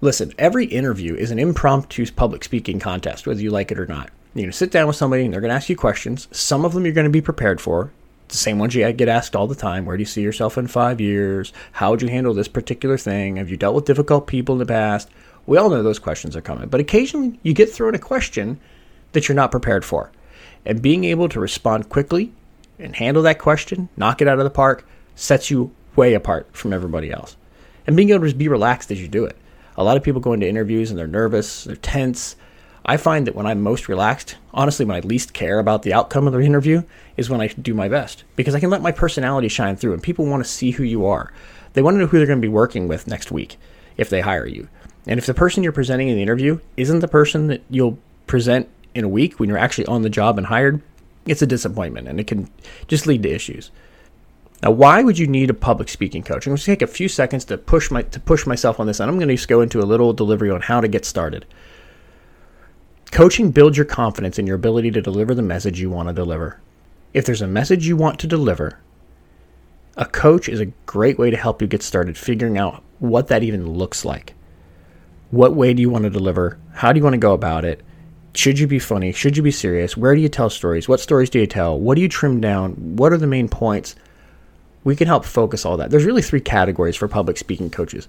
Listen, 0.00 0.32
every 0.38 0.66
interview 0.66 1.14
is 1.14 1.30
an 1.30 1.38
impromptu 1.38 2.04
public 2.12 2.44
speaking 2.44 2.78
contest, 2.78 3.26
whether 3.26 3.40
you 3.40 3.50
like 3.50 3.72
it 3.72 3.78
or 3.78 3.86
not. 3.86 4.10
You're 4.34 4.42
going 4.42 4.50
to 4.50 4.56
sit 4.56 4.70
down 4.70 4.86
with 4.86 4.96
somebody 4.96 5.24
and 5.24 5.32
they're 5.32 5.40
going 5.40 5.50
to 5.50 5.54
ask 5.54 5.68
you 5.68 5.76
questions. 5.76 6.28
Some 6.32 6.64
of 6.64 6.74
them 6.74 6.84
you're 6.84 6.92
going 6.92 7.06
to 7.06 7.10
be 7.10 7.22
prepared 7.22 7.60
for. 7.60 7.92
The 8.28 8.36
same 8.36 8.58
ones 8.58 8.74
you 8.74 8.90
get 8.92 9.08
asked 9.08 9.36
all 9.36 9.46
the 9.46 9.54
time. 9.54 9.84
Where 9.84 9.96
do 9.96 10.02
you 10.02 10.06
see 10.06 10.22
yourself 10.22 10.56
in 10.58 10.66
five 10.66 11.00
years? 11.00 11.52
How 11.72 11.90
would 11.90 12.02
you 12.02 12.08
handle 12.08 12.34
this 12.34 12.48
particular 12.48 12.96
thing? 12.96 13.36
Have 13.36 13.50
you 13.50 13.56
dealt 13.56 13.74
with 13.74 13.84
difficult 13.84 14.26
people 14.26 14.54
in 14.54 14.58
the 14.58 14.66
past? 14.66 15.08
We 15.46 15.58
all 15.58 15.70
know 15.70 15.82
those 15.82 15.98
questions 15.98 16.34
are 16.36 16.40
coming. 16.40 16.68
But 16.68 16.80
occasionally 16.80 17.38
you 17.42 17.52
get 17.52 17.70
thrown 17.70 17.94
a 17.94 17.98
question 17.98 18.58
that 19.12 19.28
you're 19.28 19.36
not 19.36 19.50
prepared 19.50 19.84
for. 19.84 20.10
And 20.64 20.80
being 20.80 21.04
able 21.04 21.28
to 21.28 21.40
respond 21.40 21.88
quickly 21.90 22.32
and 22.78 22.96
handle 22.96 23.22
that 23.24 23.38
question, 23.38 23.88
knock 23.96 24.22
it 24.22 24.28
out 24.28 24.38
of 24.38 24.44
the 24.44 24.50
park, 24.50 24.86
sets 25.14 25.50
you 25.50 25.72
way 25.96 26.14
apart 26.14 26.48
from 26.52 26.72
everybody 26.72 27.10
else. 27.12 27.36
And 27.86 27.96
being 27.96 28.10
able 28.10 28.20
to 28.20 28.26
just 28.26 28.38
be 28.38 28.48
relaxed 28.48 28.90
as 28.90 29.00
you 29.00 29.08
do 29.08 29.24
it. 29.24 29.36
A 29.76 29.84
lot 29.84 29.96
of 29.96 30.02
people 30.02 30.20
go 30.20 30.32
into 30.32 30.48
interviews 30.48 30.90
and 30.90 30.98
they're 30.98 31.06
nervous, 31.06 31.64
they're 31.64 31.76
tense. 31.76 32.36
I 32.86 32.96
find 32.96 33.26
that 33.26 33.34
when 33.34 33.46
I'm 33.46 33.62
most 33.62 33.88
relaxed, 33.88 34.36
honestly, 34.52 34.84
when 34.84 34.96
I 34.96 35.00
least 35.00 35.32
care 35.32 35.58
about 35.58 35.82
the 35.82 35.92
outcome 35.92 36.26
of 36.26 36.32
the 36.32 36.40
interview, 36.40 36.82
is 37.16 37.30
when 37.30 37.40
I 37.40 37.48
do 37.48 37.74
my 37.74 37.88
best 37.88 38.24
because 38.36 38.54
I 38.54 38.60
can 38.60 38.70
let 38.70 38.82
my 38.82 38.92
personality 38.92 39.48
shine 39.48 39.76
through 39.76 39.92
and 39.92 40.02
people 40.02 40.26
want 40.26 40.44
to 40.44 40.50
see 40.50 40.72
who 40.72 40.82
you 40.82 41.06
are. 41.06 41.32
They 41.72 41.82
want 41.82 41.94
to 41.94 41.98
know 41.98 42.06
who 42.06 42.18
they're 42.18 42.26
going 42.26 42.40
to 42.40 42.46
be 42.46 42.48
working 42.48 42.88
with 42.88 43.06
next 43.06 43.30
week 43.30 43.56
if 43.96 44.10
they 44.10 44.20
hire 44.20 44.46
you. 44.46 44.68
And 45.06 45.18
if 45.18 45.26
the 45.26 45.34
person 45.34 45.62
you're 45.62 45.72
presenting 45.72 46.08
in 46.08 46.16
the 46.16 46.22
interview 46.22 46.60
isn't 46.76 47.00
the 47.00 47.08
person 47.08 47.48
that 47.48 47.62
you'll 47.68 47.98
present 48.26 48.68
in 48.94 49.04
a 49.04 49.08
week 49.08 49.38
when 49.38 49.48
you're 49.48 49.58
actually 49.58 49.86
on 49.86 50.02
the 50.02 50.10
job 50.10 50.38
and 50.38 50.46
hired, 50.46 50.80
it's 51.26 51.42
a 51.42 51.46
disappointment 51.46 52.08
and 52.08 52.20
it 52.20 52.26
can 52.26 52.50
just 52.88 53.06
lead 53.06 53.22
to 53.22 53.30
issues. 53.30 53.70
Now, 54.62 54.70
why 54.70 55.02
would 55.02 55.18
you 55.18 55.26
need 55.26 55.50
a 55.50 55.54
public 55.54 55.90
speaking 55.90 56.22
coach? 56.22 56.46
I'm 56.46 56.52
going 56.52 56.58
to 56.58 56.64
take 56.64 56.80
a 56.80 56.86
few 56.86 57.08
seconds 57.08 57.44
to 57.46 57.58
push 57.58 57.90
my 57.90 58.00
to 58.00 58.18
push 58.18 58.46
myself 58.46 58.80
on 58.80 58.86
this, 58.86 58.98
and 58.98 59.10
I'm 59.10 59.18
going 59.18 59.28
to 59.28 59.34
just 59.34 59.48
go 59.48 59.60
into 59.60 59.80
a 59.80 59.84
little 59.84 60.14
delivery 60.14 60.50
on 60.50 60.62
how 60.62 60.80
to 60.80 60.88
get 60.88 61.04
started. 61.04 61.44
Coaching 63.10 63.50
builds 63.50 63.76
your 63.76 63.84
confidence 63.84 64.38
in 64.38 64.46
your 64.46 64.56
ability 64.56 64.90
to 64.92 65.02
deliver 65.02 65.34
the 65.34 65.42
message 65.42 65.80
you 65.80 65.90
want 65.90 66.08
to 66.08 66.14
deliver. 66.14 66.60
If 67.14 67.24
there's 67.24 67.42
a 67.42 67.46
message 67.46 67.86
you 67.86 67.96
want 67.96 68.18
to 68.18 68.26
deliver, 68.26 68.80
a 69.96 70.04
coach 70.04 70.48
is 70.48 70.58
a 70.58 70.72
great 70.84 71.16
way 71.16 71.30
to 71.30 71.36
help 71.36 71.62
you 71.62 71.68
get 71.68 71.80
started 71.80 72.18
figuring 72.18 72.58
out 72.58 72.82
what 72.98 73.28
that 73.28 73.44
even 73.44 73.70
looks 73.70 74.04
like. 74.04 74.34
What 75.30 75.54
way 75.54 75.74
do 75.74 75.80
you 75.80 75.90
want 75.90 76.02
to 76.02 76.10
deliver? 76.10 76.58
How 76.72 76.92
do 76.92 76.98
you 76.98 77.04
want 77.04 77.14
to 77.14 77.18
go 77.18 77.32
about 77.32 77.64
it? 77.64 77.82
Should 78.34 78.58
you 78.58 78.66
be 78.66 78.80
funny? 78.80 79.12
Should 79.12 79.36
you 79.36 79.44
be 79.44 79.52
serious? 79.52 79.96
Where 79.96 80.16
do 80.16 80.20
you 80.20 80.28
tell 80.28 80.50
stories? 80.50 80.88
What 80.88 80.98
stories 80.98 81.30
do 81.30 81.38
you 81.38 81.46
tell? 81.46 81.78
What 81.78 81.94
do 81.94 82.00
you 82.00 82.08
trim 82.08 82.40
down? 82.40 82.72
What 82.96 83.12
are 83.12 83.16
the 83.16 83.28
main 83.28 83.48
points? 83.48 83.94
We 84.82 84.96
can 84.96 85.06
help 85.06 85.24
focus 85.24 85.64
all 85.64 85.76
that. 85.76 85.90
There's 85.90 86.04
really 86.04 86.20
three 86.20 86.40
categories 86.40 86.96
for 86.96 87.06
public 87.06 87.36
speaking 87.36 87.70
coaches. 87.70 88.08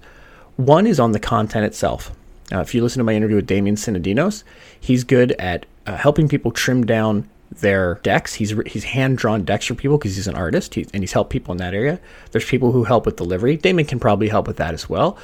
One 0.56 0.84
is 0.84 0.98
on 0.98 1.12
the 1.12 1.20
content 1.20 1.64
itself. 1.64 2.10
Uh, 2.52 2.58
if 2.58 2.74
you 2.74 2.82
listen 2.82 2.98
to 2.98 3.04
my 3.04 3.14
interview 3.14 3.36
with 3.36 3.46
Damien 3.46 3.76
Sinodinos, 3.76 4.42
he's 4.80 5.04
good 5.04 5.30
at 5.32 5.64
uh, 5.86 5.96
helping 5.96 6.28
people 6.28 6.50
trim 6.50 6.84
down 6.84 7.28
their 7.50 7.96
decks. 8.02 8.34
He's 8.34 8.54
he's 8.66 8.84
hand 8.84 9.18
drawn 9.18 9.44
decks 9.44 9.66
for 9.66 9.74
people 9.74 9.98
because 9.98 10.16
he's 10.16 10.28
an 10.28 10.34
artist 10.34 10.76
and 10.76 11.02
he's 11.02 11.12
helped 11.12 11.30
people 11.30 11.52
in 11.52 11.58
that 11.58 11.74
area. 11.74 12.00
There's 12.32 12.44
people 12.44 12.72
who 12.72 12.84
help 12.84 13.06
with 13.06 13.16
delivery. 13.16 13.56
Damon 13.56 13.84
can 13.84 14.00
probably 14.00 14.28
help 14.28 14.46
with 14.46 14.56
that 14.56 14.74
as 14.74 14.88
well. 14.88 15.16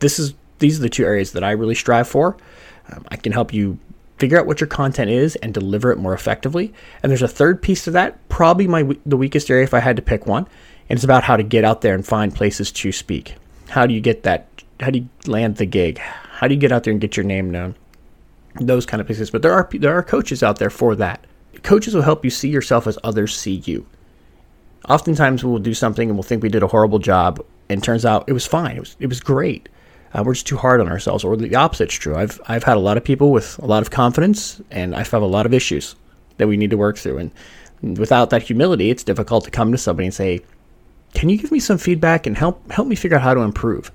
This 0.00 0.18
is 0.18 0.34
these 0.58 0.78
are 0.78 0.82
the 0.82 0.88
two 0.88 1.04
areas 1.04 1.32
that 1.32 1.44
I 1.44 1.52
really 1.52 1.74
strive 1.74 2.08
for. 2.08 2.36
Um, 2.92 3.04
I 3.08 3.16
can 3.16 3.32
help 3.32 3.52
you 3.52 3.78
figure 4.18 4.38
out 4.38 4.46
what 4.46 4.60
your 4.60 4.68
content 4.68 5.10
is 5.10 5.34
and 5.36 5.52
deliver 5.52 5.90
it 5.90 5.98
more 5.98 6.14
effectively. 6.14 6.72
And 7.02 7.10
there's 7.10 7.22
a 7.22 7.28
third 7.28 7.60
piece 7.60 7.84
to 7.84 7.90
that, 7.92 8.28
probably 8.28 8.66
my 8.66 8.96
the 9.04 9.16
weakest 9.16 9.50
area 9.50 9.64
if 9.64 9.74
I 9.74 9.80
had 9.80 9.96
to 9.96 10.02
pick 10.02 10.26
one, 10.26 10.46
and 10.88 10.96
it's 10.96 11.04
about 11.04 11.24
how 11.24 11.36
to 11.36 11.42
get 11.42 11.64
out 11.64 11.80
there 11.80 11.94
and 11.94 12.06
find 12.06 12.34
places 12.34 12.70
to 12.72 12.92
speak. 12.92 13.34
How 13.68 13.86
do 13.86 13.94
you 13.94 14.00
get 14.00 14.22
that? 14.24 14.48
How 14.80 14.90
do 14.90 15.00
you 15.00 15.08
land 15.26 15.56
the 15.56 15.66
gig? 15.66 15.98
How 15.98 16.48
do 16.48 16.54
you 16.54 16.60
get 16.60 16.72
out 16.72 16.84
there 16.84 16.92
and 16.92 17.00
get 17.00 17.16
your 17.16 17.24
name 17.24 17.50
known? 17.50 17.76
Those 18.60 18.84
kind 18.84 19.00
of 19.00 19.06
places. 19.06 19.30
But 19.30 19.42
there 19.42 19.52
are 19.52 19.68
there 19.72 19.96
are 19.96 20.02
coaches 20.02 20.42
out 20.42 20.58
there 20.58 20.70
for 20.70 20.94
that. 20.96 21.24
Coaches 21.62 21.94
will 21.94 22.02
help 22.02 22.24
you 22.24 22.30
see 22.30 22.48
yourself 22.48 22.86
as 22.86 22.98
others 23.04 23.36
see 23.36 23.62
you. 23.64 23.86
Oftentimes 24.88 25.44
we'll 25.44 25.58
do 25.58 25.74
something 25.74 26.08
and 26.08 26.16
we'll 26.16 26.24
think 26.24 26.42
we 26.42 26.48
did 26.48 26.62
a 26.62 26.68
horrible 26.68 26.98
job, 26.98 27.44
and 27.68 27.82
turns 27.82 28.04
out 28.04 28.24
it 28.26 28.32
was 28.32 28.46
fine. 28.46 28.76
It 28.76 28.80
was 28.80 28.96
it 28.98 29.06
was 29.06 29.20
great 29.20 29.68
uh, 30.14 30.22
we're 30.24 30.34
just 30.34 30.46
too 30.46 30.56
hard 30.56 30.80
on 30.80 30.88
ourselves. 30.88 31.24
Or 31.24 31.36
the 31.36 31.54
opposite's 31.54 31.94
true. 31.94 32.16
I've 32.16 32.40
I've 32.46 32.64
had 32.64 32.76
a 32.76 32.80
lot 32.80 32.96
of 32.96 33.04
people 33.04 33.30
with 33.32 33.58
a 33.58 33.66
lot 33.66 33.82
of 33.82 33.90
confidence, 33.90 34.60
and 34.70 34.94
I 34.94 34.98
have 34.98 35.14
a 35.14 35.26
lot 35.26 35.46
of 35.46 35.54
issues 35.54 35.96
that 36.38 36.48
we 36.48 36.56
need 36.56 36.70
to 36.70 36.76
work 36.76 36.98
through. 36.98 37.18
And 37.18 37.98
without 37.98 38.30
that 38.30 38.42
humility, 38.42 38.90
it's 38.90 39.04
difficult 39.04 39.44
to 39.44 39.50
come 39.50 39.72
to 39.72 39.78
somebody 39.78 40.06
and 40.06 40.14
say, 40.14 40.40
"Can 41.14 41.28
you 41.28 41.38
give 41.38 41.52
me 41.52 41.60
some 41.60 41.78
feedback 41.78 42.26
and 42.26 42.36
help 42.36 42.70
help 42.70 42.88
me 42.88 42.96
figure 42.96 43.16
out 43.16 43.22
how 43.22 43.34
to 43.34 43.40
improve?" 43.40 43.90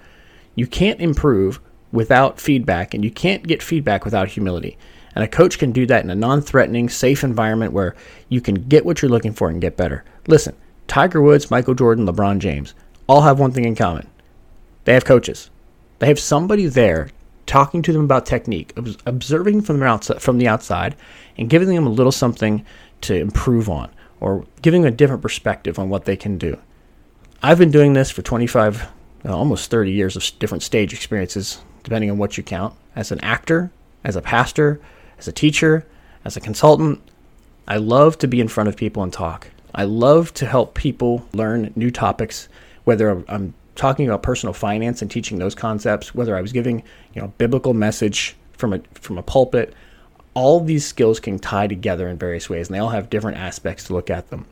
You 0.56 0.66
can't 0.68 1.00
improve 1.00 1.60
without 1.92 2.42
feedback, 2.42 2.94
and 2.94 3.04
you 3.04 3.12
can't 3.12 3.48
get 3.48 3.62
feedback 3.62 4.04
without 4.04 4.30
humility. 4.30 4.78
And 5.18 5.24
a 5.24 5.28
coach 5.28 5.58
can 5.58 5.72
do 5.72 5.88
that 5.88 6.04
in 6.04 6.12
a 6.12 6.16
non-threatening, 6.16 6.90
safe 6.90 7.24
environment 7.24 7.74
where 7.74 7.96
you 8.30 8.40
can 8.40 8.54
get 8.54 8.86
what 8.86 9.02
you're 9.02 9.10
looking 9.10 9.34
for 9.34 9.50
and 9.50 9.60
get 9.60 9.76
better. 9.76 10.06
Listen, 10.28 10.56
Tiger 10.86 11.24
Woods, 11.24 11.50
Michael 11.50 11.74
Jordan, 11.74 12.06
LeBron 12.06 12.38
James 12.38 12.76
all 13.08 13.22
have 13.22 13.40
one 13.40 13.52
thing 13.52 13.66
in 13.66 13.74
common. 13.74 14.08
They 14.86 14.94
have 14.94 15.06
coaches. 15.06 15.50
They 15.98 16.06
have 16.06 16.20
somebody 16.20 16.68
there 16.68 17.10
talking 17.48 17.82
to 17.82 17.92
them 17.92 18.04
about 18.04 18.28
technique, 18.28 18.74
observing 19.08 19.64
from 19.64 19.80
the 19.80 19.88
outside, 19.88 20.22
from 20.22 20.38
the 20.38 20.48
outside, 20.48 20.96
and 21.36 21.50
giving 21.50 21.70
them 21.70 21.88
a 21.88 21.90
little 21.90 22.12
something 22.12 22.64
to 23.02 23.16
improve 23.16 23.72
on, 23.72 23.90
or 24.20 24.46
giving 24.62 24.84
them 24.84 24.94
a 24.94 24.96
different 24.96 25.24
perspective 25.24 25.80
on 25.80 25.90
what 25.90 26.06
they 26.06 26.16
can 26.16 26.38
do. 26.38 26.60
I've 27.42 27.58
been 27.58 27.72
doing 27.72 27.94
this 27.94 28.12
for 28.12 28.22
25, 28.22 28.88
uh, 29.26 29.36
almost 29.36 29.72
30 29.72 29.92
years 29.92 30.16
of 30.16 30.24
different 30.38 30.62
stage 30.62 30.94
experiences, 30.94 31.60
depending 31.82 32.12
on 32.12 32.20
what 32.20 32.38
you 32.38 32.44
count. 32.44 32.76
As 32.96 33.12
an 33.12 33.20
actor, 33.22 33.72
as 34.04 34.16
a 34.16 34.22
pastor, 34.22 34.80
as 35.20 35.28
a 35.28 35.32
teacher, 35.32 35.86
as 36.26 36.38
a 36.38 36.42
consultant, 36.42 37.02
I 37.68 37.78
love 37.78 38.18
to 38.20 38.28
be 38.28 38.40
in 38.40 38.48
front 38.48 38.70
of 38.70 38.78
people 38.78 39.04
and 39.04 39.12
talk. 39.12 39.48
I 39.76 39.84
love 39.84 40.34
to 40.36 40.46
help 40.46 40.74
people 40.74 41.28
learn 41.34 41.72
new 41.76 41.92
topics, 41.92 42.48
whether 42.86 43.24
I'm 43.28 43.54
talking 43.76 44.08
about 44.08 44.24
personal 44.24 44.54
finance 44.54 45.02
and 45.02 45.12
teaching 45.12 45.38
those 45.38 45.56
concepts, 45.56 46.16
whether 46.16 46.36
I 46.36 46.42
was 46.42 46.52
giving, 46.52 46.84
you 47.14 47.22
know, 47.22 47.34
biblical 47.38 47.74
message 47.74 48.36
from 48.54 48.74
a 48.74 48.80
from 48.94 49.18
a 49.18 49.24
pulpit, 49.24 49.74
all 50.34 50.60
these 50.60 50.86
skills 50.86 51.20
can 51.20 51.40
tie 51.40 51.68
together 51.68 52.08
in 52.08 52.18
various 52.18 52.50
ways 52.50 52.68
and 52.68 52.76
they 52.76 52.80
all 52.80 52.90
have 52.90 53.10
different 53.10 53.38
aspects 53.38 53.86
to 53.86 53.94
look 53.94 54.10
at 54.10 54.30
them. 54.30 54.46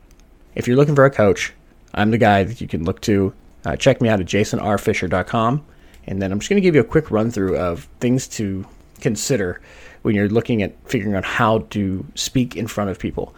If 0.54 0.66
you're 0.66 0.76
looking 0.76 0.94
for 0.94 1.04
a 1.04 1.10
coach, 1.10 1.52
I'm 1.94 2.10
the 2.10 2.18
guy 2.18 2.44
that 2.44 2.60
you 2.60 2.68
can 2.68 2.84
look 2.84 3.00
to. 3.02 3.32
Uh, 3.64 3.76
check 3.76 4.00
me 4.00 4.08
out 4.08 4.20
at 4.20 4.26
jasonrfisher.com. 4.26 5.64
And 6.06 6.22
then 6.22 6.30
I'm 6.30 6.38
just 6.38 6.48
going 6.48 6.62
to 6.62 6.66
give 6.66 6.74
you 6.74 6.80
a 6.80 6.84
quick 6.84 7.10
run 7.10 7.30
through 7.30 7.56
of 7.56 7.88
things 8.00 8.28
to 8.28 8.64
consider 9.00 9.60
when 10.06 10.14
you're 10.14 10.28
looking 10.28 10.62
at 10.62 10.72
figuring 10.88 11.16
out 11.16 11.24
how 11.24 11.58
to 11.70 12.06
speak 12.14 12.54
in 12.54 12.68
front 12.68 12.88
of 12.88 12.96
people. 12.96 13.34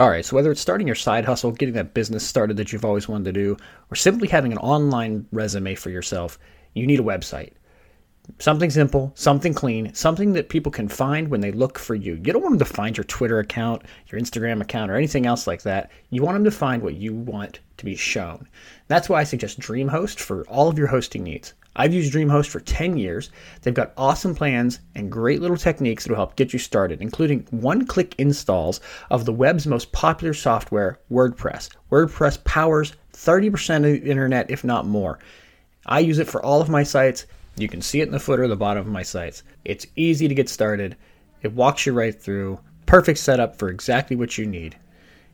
All 0.00 0.10
right, 0.10 0.24
so 0.24 0.34
whether 0.34 0.50
it's 0.50 0.60
starting 0.60 0.88
your 0.88 0.96
side 0.96 1.24
hustle, 1.24 1.52
getting 1.52 1.76
that 1.76 1.94
business 1.94 2.26
started 2.26 2.56
that 2.56 2.72
you've 2.72 2.84
always 2.84 3.08
wanted 3.08 3.26
to 3.26 3.32
do, 3.32 3.56
or 3.88 3.94
simply 3.94 4.26
having 4.26 4.50
an 4.50 4.58
online 4.58 5.28
resume 5.30 5.76
for 5.76 5.90
yourself, 5.90 6.36
you 6.74 6.88
need 6.88 6.98
a 6.98 7.04
website. 7.04 7.52
Something 8.40 8.68
simple, 8.68 9.12
something 9.14 9.54
clean, 9.54 9.94
something 9.94 10.32
that 10.32 10.48
people 10.48 10.72
can 10.72 10.88
find 10.88 11.28
when 11.28 11.40
they 11.40 11.52
look 11.52 11.78
for 11.78 11.94
you. 11.94 12.14
You 12.14 12.32
don't 12.32 12.42
want 12.42 12.58
them 12.58 12.66
to 12.66 12.74
find 12.74 12.96
your 12.96 13.04
Twitter 13.04 13.38
account, 13.38 13.82
your 14.08 14.20
Instagram 14.20 14.60
account, 14.60 14.90
or 14.90 14.96
anything 14.96 15.24
else 15.24 15.46
like 15.46 15.62
that. 15.62 15.88
You 16.10 16.24
want 16.24 16.34
them 16.34 16.44
to 16.44 16.50
find 16.50 16.82
what 16.82 16.96
you 16.96 17.14
want 17.14 17.60
to 17.76 17.84
be 17.84 17.94
shown. 17.94 18.48
That's 18.88 19.08
why 19.08 19.20
I 19.20 19.24
suggest 19.24 19.60
DreamHost 19.60 20.18
for 20.18 20.42
all 20.48 20.68
of 20.68 20.78
your 20.78 20.88
hosting 20.88 21.22
needs. 21.22 21.54
I've 21.78 21.94
used 21.94 22.12
DreamHost 22.12 22.48
for 22.48 22.58
10 22.58 22.98
years. 22.98 23.30
They've 23.62 23.72
got 23.72 23.92
awesome 23.96 24.34
plans 24.34 24.80
and 24.96 25.12
great 25.12 25.40
little 25.40 25.56
techniques 25.56 26.04
that 26.04 26.10
will 26.10 26.16
help 26.16 26.34
get 26.34 26.52
you 26.52 26.58
started, 26.58 27.00
including 27.00 27.46
one 27.52 27.86
click 27.86 28.16
installs 28.18 28.80
of 29.10 29.24
the 29.24 29.32
web's 29.32 29.64
most 29.64 29.92
popular 29.92 30.34
software, 30.34 30.98
WordPress. 31.10 31.70
WordPress 31.92 32.42
powers 32.42 32.94
30% 33.12 33.76
of 33.76 33.82
the 33.82 34.10
internet, 34.10 34.50
if 34.50 34.64
not 34.64 34.86
more. 34.86 35.20
I 35.86 36.00
use 36.00 36.18
it 36.18 36.26
for 36.26 36.44
all 36.44 36.60
of 36.60 36.68
my 36.68 36.82
sites. 36.82 37.26
You 37.56 37.68
can 37.68 37.80
see 37.80 38.00
it 38.00 38.06
in 38.06 38.12
the 38.12 38.18
footer, 38.18 38.48
the 38.48 38.56
bottom 38.56 38.80
of 38.80 38.92
my 38.92 39.02
sites. 39.02 39.44
It's 39.64 39.86
easy 39.94 40.26
to 40.26 40.34
get 40.34 40.48
started. 40.48 40.96
It 41.42 41.52
walks 41.52 41.86
you 41.86 41.92
right 41.92 42.20
through. 42.20 42.58
Perfect 42.86 43.20
setup 43.20 43.56
for 43.56 43.68
exactly 43.68 44.16
what 44.16 44.36
you 44.36 44.46
need. 44.46 44.76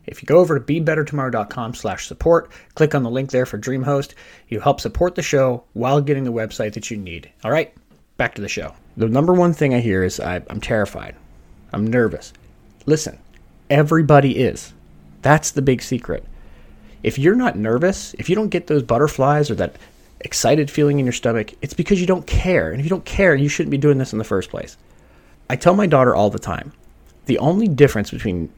If 0.07 0.21
you 0.21 0.25
go 0.25 0.39
over 0.39 0.59
to 0.59 0.65
bebettertomorrow.com 0.65 1.73
slash 1.73 2.07
support, 2.07 2.51
click 2.75 2.93
on 2.93 3.03
the 3.03 3.09
link 3.09 3.31
there 3.31 3.45
for 3.45 3.57
DreamHost, 3.57 4.13
you 4.49 4.59
help 4.59 4.79
support 4.79 5.15
the 5.15 5.21
show 5.21 5.63
while 5.73 6.01
getting 6.01 6.23
the 6.23 6.33
website 6.33 6.73
that 6.73 6.91
you 6.91 6.97
need. 6.97 7.31
All 7.43 7.51
right, 7.51 7.73
back 8.17 8.35
to 8.35 8.41
the 8.41 8.49
show. 8.49 8.73
The 8.97 9.09
number 9.09 9.33
one 9.33 9.53
thing 9.53 9.73
I 9.73 9.79
hear 9.79 10.03
is 10.03 10.19
I, 10.19 10.41
I'm 10.49 10.61
terrified. 10.61 11.15
I'm 11.73 11.87
nervous. 11.87 12.33
Listen, 12.85 13.19
everybody 13.69 14.37
is. 14.37 14.73
That's 15.21 15.51
the 15.51 15.61
big 15.61 15.81
secret. 15.81 16.23
If 17.03 17.19
you're 17.19 17.35
not 17.35 17.57
nervous, 17.57 18.13
if 18.15 18.29
you 18.29 18.35
don't 18.35 18.49
get 18.49 18.67
those 18.67 18.83
butterflies 18.83 19.51
or 19.51 19.55
that 19.55 19.75
excited 20.21 20.71
feeling 20.71 20.99
in 20.99 21.05
your 21.05 21.13
stomach, 21.13 21.53
it's 21.61 21.73
because 21.73 21.99
you 21.99 22.07
don't 22.07 22.25
care. 22.25 22.71
And 22.71 22.79
if 22.79 22.85
you 22.85 22.89
don't 22.89 23.05
care, 23.05 23.35
you 23.35 23.49
shouldn't 23.49 23.71
be 23.71 23.77
doing 23.77 23.97
this 23.97 24.13
in 24.13 24.17
the 24.17 24.23
first 24.23 24.49
place. 24.49 24.77
I 25.49 25.55
tell 25.55 25.75
my 25.75 25.85
daughter 25.85 26.15
all 26.15 26.29
the 26.29 26.39
time 26.39 26.73
the 27.25 27.37
only 27.39 27.67
difference 27.67 28.11
between 28.11 28.51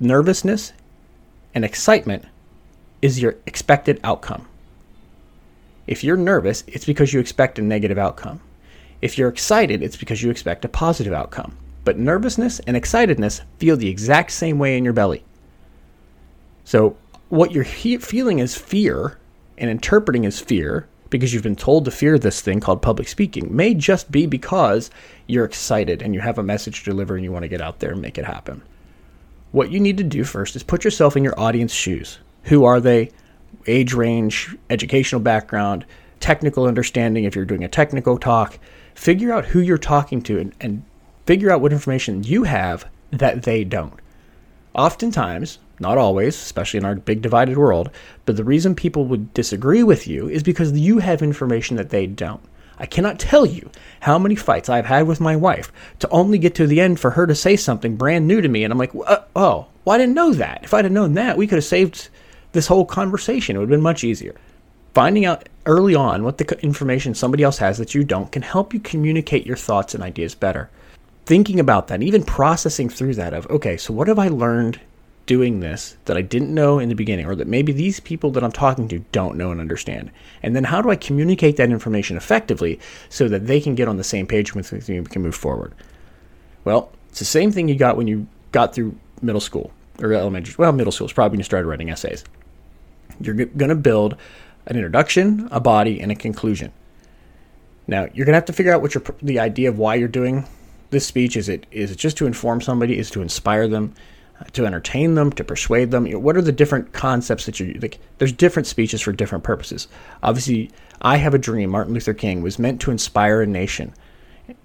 nervousness 0.00 0.72
and 1.54 1.64
excitement 1.64 2.24
is 3.00 3.20
your 3.20 3.36
expected 3.46 4.00
outcome. 4.04 4.46
If 5.86 6.02
you're 6.02 6.16
nervous, 6.16 6.64
it's 6.66 6.84
because 6.84 7.12
you 7.12 7.20
expect 7.20 7.58
a 7.58 7.62
negative 7.62 7.98
outcome. 7.98 8.40
If 9.00 9.16
you're 9.16 9.28
excited, 9.28 9.82
it's 9.82 9.96
because 9.96 10.22
you 10.22 10.30
expect 10.30 10.64
a 10.64 10.68
positive 10.68 11.12
outcome. 11.12 11.56
But 11.84 11.98
nervousness 11.98 12.58
and 12.60 12.76
excitedness 12.76 13.42
feel 13.58 13.76
the 13.76 13.88
exact 13.88 14.32
same 14.32 14.58
way 14.58 14.76
in 14.76 14.84
your 14.84 14.92
belly. 14.92 15.24
So, 16.64 16.96
what 17.28 17.52
you're 17.52 17.64
he- 17.64 17.98
feeling 17.98 18.40
is 18.40 18.56
fear 18.56 19.18
and 19.56 19.70
interpreting 19.70 20.26
as 20.26 20.40
fear 20.40 20.88
because 21.10 21.32
you've 21.32 21.42
been 21.42 21.56
told 21.56 21.84
to 21.84 21.90
fear 21.90 22.18
this 22.18 22.40
thing 22.40 22.58
called 22.58 22.82
public 22.82 23.06
speaking 23.06 23.54
may 23.54 23.74
just 23.74 24.10
be 24.10 24.26
because 24.26 24.90
you're 25.26 25.44
excited 25.44 26.02
and 26.02 26.14
you 26.14 26.20
have 26.20 26.38
a 26.38 26.42
message 26.42 26.80
to 26.80 26.90
deliver 26.90 27.14
and 27.14 27.24
you 27.24 27.30
want 27.30 27.44
to 27.44 27.48
get 27.48 27.60
out 27.60 27.78
there 27.78 27.92
and 27.92 28.02
make 28.02 28.18
it 28.18 28.24
happen. 28.24 28.62
What 29.56 29.70
you 29.70 29.80
need 29.80 29.96
to 29.96 30.04
do 30.04 30.22
first 30.22 30.54
is 30.54 30.62
put 30.62 30.84
yourself 30.84 31.16
in 31.16 31.24
your 31.24 31.40
audience 31.40 31.72
shoes. 31.72 32.18
Who 32.42 32.66
are 32.66 32.78
they? 32.78 33.10
Age 33.66 33.94
range, 33.94 34.54
educational 34.68 35.22
background, 35.22 35.86
technical 36.20 36.66
understanding 36.66 37.24
if 37.24 37.34
you're 37.34 37.46
doing 37.46 37.64
a 37.64 37.68
technical 37.68 38.18
talk. 38.18 38.58
Figure 38.94 39.32
out 39.32 39.46
who 39.46 39.60
you're 39.60 39.78
talking 39.78 40.20
to 40.24 40.38
and, 40.38 40.54
and 40.60 40.84
figure 41.24 41.50
out 41.50 41.62
what 41.62 41.72
information 41.72 42.22
you 42.22 42.44
have 42.44 42.86
that 43.12 43.44
they 43.44 43.64
don't. 43.64 43.98
Oftentimes, 44.74 45.58
not 45.80 45.96
always, 45.96 46.34
especially 46.34 46.76
in 46.76 46.84
our 46.84 46.94
big 46.94 47.22
divided 47.22 47.56
world, 47.56 47.88
but 48.26 48.36
the 48.36 48.44
reason 48.44 48.74
people 48.74 49.06
would 49.06 49.32
disagree 49.32 49.82
with 49.82 50.06
you 50.06 50.28
is 50.28 50.42
because 50.42 50.72
you 50.72 50.98
have 50.98 51.22
information 51.22 51.78
that 51.78 51.88
they 51.88 52.06
don't. 52.06 52.42
I 52.78 52.86
cannot 52.86 53.18
tell 53.18 53.46
you 53.46 53.70
how 54.00 54.18
many 54.18 54.34
fights 54.34 54.68
I've 54.68 54.86
had 54.86 55.06
with 55.06 55.20
my 55.20 55.36
wife 55.36 55.72
to 56.00 56.08
only 56.10 56.38
get 56.38 56.54
to 56.56 56.66
the 56.66 56.80
end 56.80 57.00
for 57.00 57.10
her 57.10 57.26
to 57.26 57.34
say 57.34 57.56
something 57.56 57.96
brand 57.96 58.26
new 58.26 58.40
to 58.40 58.48
me. 58.48 58.64
And 58.64 58.72
I'm 58.72 58.78
like, 58.78 58.92
uh, 59.06 59.22
oh, 59.34 59.66
well, 59.84 59.94
I 59.94 59.98
didn't 59.98 60.14
know 60.14 60.32
that. 60.34 60.64
If 60.64 60.74
I'd 60.74 60.84
have 60.84 60.92
known 60.92 61.14
that, 61.14 61.36
we 61.36 61.46
could 61.46 61.56
have 61.56 61.64
saved 61.64 62.08
this 62.52 62.66
whole 62.66 62.84
conversation. 62.84 63.56
It 63.56 63.58
would 63.60 63.66
have 63.66 63.76
been 63.76 63.80
much 63.82 64.04
easier. 64.04 64.34
Finding 64.94 65.26
out 65.26 65.48
early 65.66 65.94
on 65.94 66.24
what 66.24 66.38
the 66.38 66.58
information 66.62 67.14
somebody 67.14 67.42
else 67.42 67.58
has 67.58 67.78
that 67.78 67.94
you 67.94 68.02
don't 68.02 68.32
can 68.32 68.42
help 68.42 68.72
you 68.72 68.80
communicate 68.80 69.46
your 69.46 69.56
thoughts 69.56 69.94
and 69.94 70.02
ideas 70.02 70.34
better. 70.34 70.70
Thinking 71.26 71.60
about 71.60 71.88
that, 71.88 72.02
even 72.02 72.22
processing 72.22 72.88
through 72.88 73.14
that 73.14 73.34
of, 73.34 73.46
okay, 73.50 73.76
so 73.76 73.92
what 73.92 74.08
have 74.08 74.18
I 74.18 74.28
learned 74.28 74.80
doing 75.26 75.60
this 75.60 75.96
that 76.06 76.16
I 76.16 76.22
didn't 76.22 76.54
know 76.54 76.78
in 76.78 76.88
the 76.88 76.94
beginning, 76.94 77.26
or 77.26 77.34
that 77.34 77.48
maybe 77.48 77.72
these 77.72 78.00
people 78.00 78.30
that 78.32 78.44
I'm 78.44 78.52
talking 78.52 78.88
to 78.88 79.00
don't 79.12 79.36
know 79.36 79.50
and 79.50 79.60
understand? 79.60 80.10
And 80.42 80.56
then 80.56 80.64
how 80.64 80.80
do 80.80 80.90
I 80.90 80.96
communicate 80.96 81.56
that 81.56 81.70
information 81.70 82.16
effectively 82.16 82.80
so 83.08 83.28
that 83.28 83.46
they 83.46 83.60
can 83.60 83.74
get 83.74 83.88
on 83.88 83.96
the 83.96 84.04
same 84.04 84.26
page 84.26 84.54
with 84.54 84.72
me 84.72 84.96
and 84.96 85.06
we 85.06 85.12
can 85.12 85.22
move 85.22 85.34
forward? 85.34 85.74
Well, 86.64 86.92
it's 87.10 87.18
the 87.18 87.24
same 87.24 87.52
thing 87.52 87.68
you 87.68 87.76
got 87.76 87.96
when 87.96 88.06
you 88.06 88.26
got 88.52 88.74
through 88.74 88.96
middle 89.22 89.40
school 89.40 89.72
or 90.00 90.12
elementary. 90.12 90.54
Well, 90.58 90.72
middle 90.72 90.92
school 90.92 91.06
is 91.06 91.12
probably 91.12 91.34
when 91.34 91.40
you 91.40 91.44
started 91.44 91.66
writing 91.66 91.90
essays. 91.90 92.24
You're 93.20 93.34
going 93.34 93.68
to 93.68 93.74
build 93.74 94.16
an 94.66 94.76
introduction, 94.76 95.48
a 95.50 95.60
body, 95.60 96.00
and 96.00 96.12
a 96.12 96.14
conclusion. 96.14 96.72
Now, 97.86 98.08
you're 98.12 98.26
going 98.26 98.32
to 98.32 98.38
have 98.38 98.44
to 98.46 98.52
figure 98.52 98.74
out 98.74 98.82
what 98.82 98.94
your 98.94 99.04
the 99.22 99.38
idea 99.38 99.68
of 99.68 99.78
why 99.78 99.94
you're 99.94 100.08
doing 100.08 100.46
this 100.90 101.06
speech 101.06 101.36
is. 101.36 101.48
It 101.48 101.66
is 101.70 101.90
it 101.90 101.98
just 101.98 102.16
to 102.18 102.26
inform 102.26 102.60
somebody? 102.60 102.98
Is 102.98 103.10
to 103.10 103.22
inspire 103.22 103.68
them? 103.68 103.94
To 104.52 104.66
entertain 104.66 105.14
them, 105.14 105.32
to 105.32 105.44
persuade 105.44 105.90
them? 105.90 106.06
You 106.06 106.14
know, 106.14 106.18
what 106.18 106.36
are 106.36 106.42
the 106.42 106.52
different 106.52 106.92
concepts 106.92 107.46
that 107.46 107.60
you 107.60 107.78
like? 107.80 107.98
There's 108.18 108.32
different 108.32 108.66
speeches 108.66 109.00
for 109.00 109.12
different 109.12 109.44
purposes. 109.44 109.88
Obviously, 110.22 110.70
I 111.00 111.16
have 111.16 111.34
a 111.34 111.38
dream. 111.38 111.70
Martin 111.70 111.94
Luther 111.94 112.14
King 112.14 112.42
was 112.42 112.58
meant 112.58 112.80
to 112.82 112.90
inspire 112.90 113.42
a 113.42 113.46
nation, 113.46 113.94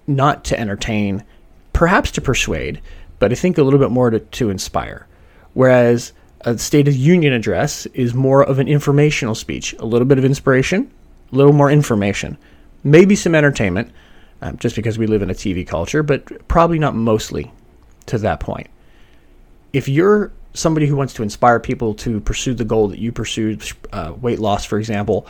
not 0.06 0.44
to 0.44 0.58
entertain, 0.58 1.24
perhaps 1.72 2.10
to 2.12 2.20
persuade, 2.20 2.80
but 3.18 3.32
I 3.32 3.34
think 3.34 3.58
a 3.58 3.62
little 3.62 3.78
bit 3.78 3.90
more 3.90 4.10
to, 4.10 4.20
to 4.20 4.50
inspire. 4.50 5.06
Whereas 5.54 6.12
a 6.42 6.58
State 6.58 6.88
of 6.88 6.96
Union 6.96 7.32
address 7.32 7.86
is 7.86 8.14
more 8.14 8.42
of 8.42 8.58
an 8.58 8.68
informational 8.68 9.34
speech, 9.34 9.74
a 9.78 9.86
little 9.86 10.06
bit 10.06 10.18
of 10.18 10.24
inspiration, 10.24 10.90
a 11.32 11.36
little 11.36 11.52
more 11.52 11.70
information, 11.70 12.36
maybe 12.82 13.14
some 13.14 13.34
entertainment, 13.34 13.92
um, 14.40 14.56
just 14.58 14.74
because 14.74 14.98
we 14.98 15.06
live 15.06 15.22
in 15.22 15.30
a 15.30 15.34
TV 15.34 15.66
culture, 15.66 16.02
but 16.02 16.48
probably 16.48 16.78
not 16.78 16.96
mostly 16.96 17.52
to 18.06 18.18
that 18.18 18.40
point 18.40 18.68
if 19.72 19.88
you're 19.88 20.32
somebody 20.54 20.86
who 20.86 20.96
wants 20.96 21.14
to 21.14 21.22
inspire 21.22 21.58
people 21.58 21.94
to 21.94 22.20
pursue 22.20 22.54
the 22.54 22.64
goal 22.64 22.88
that 22.88 22.98
you 22.98 23.10
pursued, 23.10 23.62
uh, 23.92 24.12
weight 24.20 24.38
loss, 24.38 24.64
for 24.64 24.78
example, 24.78 25.26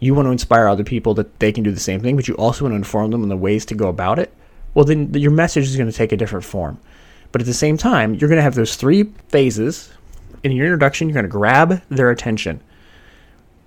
you 0.00 0.14
want 0.14 0.26
to 0.26 0.30
inspire 0.30 0.68
other 0.68 0.84
people 0.84 1.14
that 1.14 1.38
they 1.40 1.52
can 1.52 1.64
do 1.64 1.70
the 1.70 1.80
same 1.80 2.00
thing, 2.00 2.16
but 2.16 2.28
you 2.28 2.34
also 2.34 2.64
want 2.64 2.72
to 2.72 2.76
inform 2.76 3.10
them 3.10 3.22
on 3.22 3.28
the 3.28 3.36
ways 3.36 3.64
to 3.66 3.74
go 3.74 3.88
about 3.88 4.18
it, 4.18 4.32
well, 4.74 4.84
then 4.84 5.12
your 5.14 5.30
message 5.30 5.64
is 5.64 5.76
going 5.76 5.90
to 5.90 5.96
take 5.96 6.12
a 6.12 6.16
different 6.16 6.44
form. 6.44 6.78
But 7.32 7.40
at 7.40 7.46
the 7.46 7.54
same 7.54 7.78
time, 7.78 8.14
you're 8.14 8.28
going 8.28 8.36
to 8.36 8.42
have 8.42 8.54
those 8.54 8.76
three 8.76 9.04
phases. 9.28 9.90
In 10.44 10.52
your 10.52 10.66
introduction, 10.66 11.08
you're 11.08 11.14
going 11.14 11.24
to 11.24 11.30
grab 11.30 11.82
their 11.88 12.10
attention. 12.10 12.60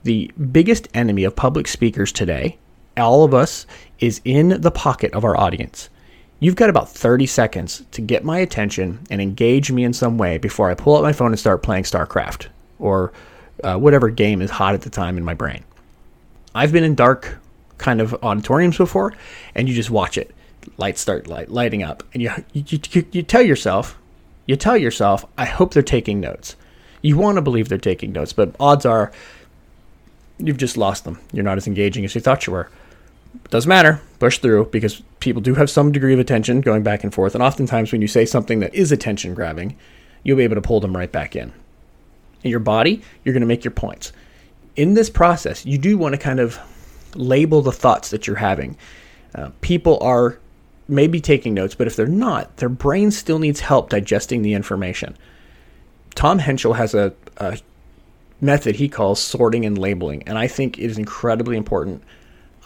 The 0.03 0.31
biggest 0.51 0.87
enemy 0.93 1.23
of 1.23 1.35
public 1.35 1.67
speakers 1.67 2.11
today, 2.11 2.57
all 2.95 3.23
of 3.23 3.33
us, 3.33 3.65
is 3.99 4.21
in 4.23 4.61
the 4.61 4.71
pocket 4.71 5.13
of 5.13 5.25
our 5.25 5.35
audience. 5.35 5.89
You've 6.39 6.55
got 6.55 6.69
about 6.69 6.89
30 6.89 7.25
seconds 7.25 7.83
to 7.91 8.01
get 8.01 8.23
my 8.23 8.39
attention 8.39 8.99
and 9.09 9.21
engage 9.21 9.71
me 9.71 9.83
in 9.83 9.91
some 9.91 10.17
way 10.17 10.37
before 10.37 10.69
I 10.69 10.73
pull 10.73 10.95
out 10.95 11.03
my 11.03 11.11
phone 11.11 11.31
and 11.31 11.39
start 11.39 11.63
playing 11.63 11.83
StarCraft 11.83 12.47
or 12.79 13.11
uh, 13.63 13.77
whatever 13.77 14.09
game 14.09 14.41
is 14.41 14.49
hot 14.49 14.73
at 14.73 14.81
the 14.81 14.89
time 14.89 15.17
in 15.17 15.25
my 15.25 15.33
brain. 15.33 15.63
I've 16.55 16.71
been 16.71 16.85
in 16.85 16.95
dark 16.95 17.39
kind 17.77 17.99
of 17.99 18.13
auditoriums 18.23 18.77
before, 18.77 19.13
and 19.53 19.67
you 19.67 19.75
just 19.75 19.89
watch 19.89 20.17
it. 20.17 20.33
Lights 20.77 21.01
start 21.01 21.27
light, 21.27 21.49
lighting 21.49 21.83
up, 21.83 22.03
and 22.13 22.21
you, 22.21 22.31
you, 22.53 22.79
you, 22.91 23.05
you 23.11 23.23
tell 23.23 23.41
yourself, 23.41 23.97
you 24.45 24.55
tell 24.55 24.77
yourself, 24.77 25.25
I 25.37 25.45
hope 25.45 25.73
they're 25.73 25.83
taking 25.83 26.19
notes. 26.19 26.55
You 27.01 27.17
want 27.17 27.35
to 27.35 27.41
believe 27.41 27.69
they're 27.69 27.77
taking 27.77 28.11
notes, 28.11 28.33
but 28.33 28.55
odds 28.59 28.85
are 28.85 29.11
you've 30.37 30.57
just 30.57 30.77
lost 30.77 31.03
them. 31.03 31.19
You're 31.33 31.43
not 31.43 31.57
as 31.57 31.67
engaging 31.67 32.05
as 32.05 32.15
you 32.15 32.21
thought 32.21 32.47
you 32.47 32.53
were. 32.53 32.69
Doesn't 33.49 33.69
matter. 33.69 34.01
Push 34.19 34.39
through 34.39 34.65
because 34.65 35.01
people 35.19 35.41
do 35.41 35.55
have 35.55 35.69
some 35.69 35.91
degree 35.91 36.13
of 36.13 36.19
attention 36.19 36.61
going 36.61 36.83
back 36.83 37.03
and 37.03 37.13
forth. 37.13 37.35
And 37.35 37.43
oftentimes, 37.43 37.91
when 37.91 38.01
you 38.01 38.07
say 38.07 38.25
something 38.25 38.59
that 38.59 38.73
is 38.73 38.91
attention 38.91 39.33
grabbing, 39.33 39.77
you'll 40.23 40.37
be 40.37 40.43
able 40.43 40.55
to 40.55 40.61
pull 40.61 40.79
them 40.79 40.95
right 40.95 41.11
back 41.11 41.35
in. 41.35 41.53
In 42.43 42.51
your 42.51 42.59
body, 42.59 43.01
you're 43.23 43.33
going 43.33 43.41
to 43.41 43.47
make 43.47 43.63
your 43.63 43.71
points. 43.71 44.11
In 44.75 44.93
this 44.93 45.09
process, 45.09 45.65
you 45.65 45.77
do 45.77 45.97
want 45.97 46.13
to 46.13 46.19
kind 46.19 46.39
of 46.39 46.59
label 47.15 47.61
the 47.61 47.71
thoughts 47.71 48.09
that 48.11 48.27
you're 48.27 48.37
having. 48.37 48.77
Uh, 49.35 49.51
people 49.61 49.99
are 50.01 50.39
maybe 50.87 51.21
taking 51.21 51.53
notes, 51.53 51.75
but 51.75 51.87
if 51.87 51.95
they're 51.95 52.07
not, 52.07 52.57
their 52.57 52.69
brain 52.69 53.11
still 53.11 53.39
needs 53.39 53.59
help 53.59 53.89
digesting 53.89 54.41
the 54.41 54.53
information. 54.53 55.17
Tom 56.15 56.39
Henschel 56.39 56.73
has 56.73 56.93
a, 56.93 57.13
a 57.37 57.59
method 58.41 58.75
he 58.75 58.89
calls 58.89 59.19
sorting 59.19 59.65
and 59.65 59.77
labeling, 59.77 60.23
and 60.23 60.37
I 60.37 60.47
think 60.47 60.77
it 60.77 60.85
is 60.85 60.97
incredibly 60.97 61.57
important 61.57 62.03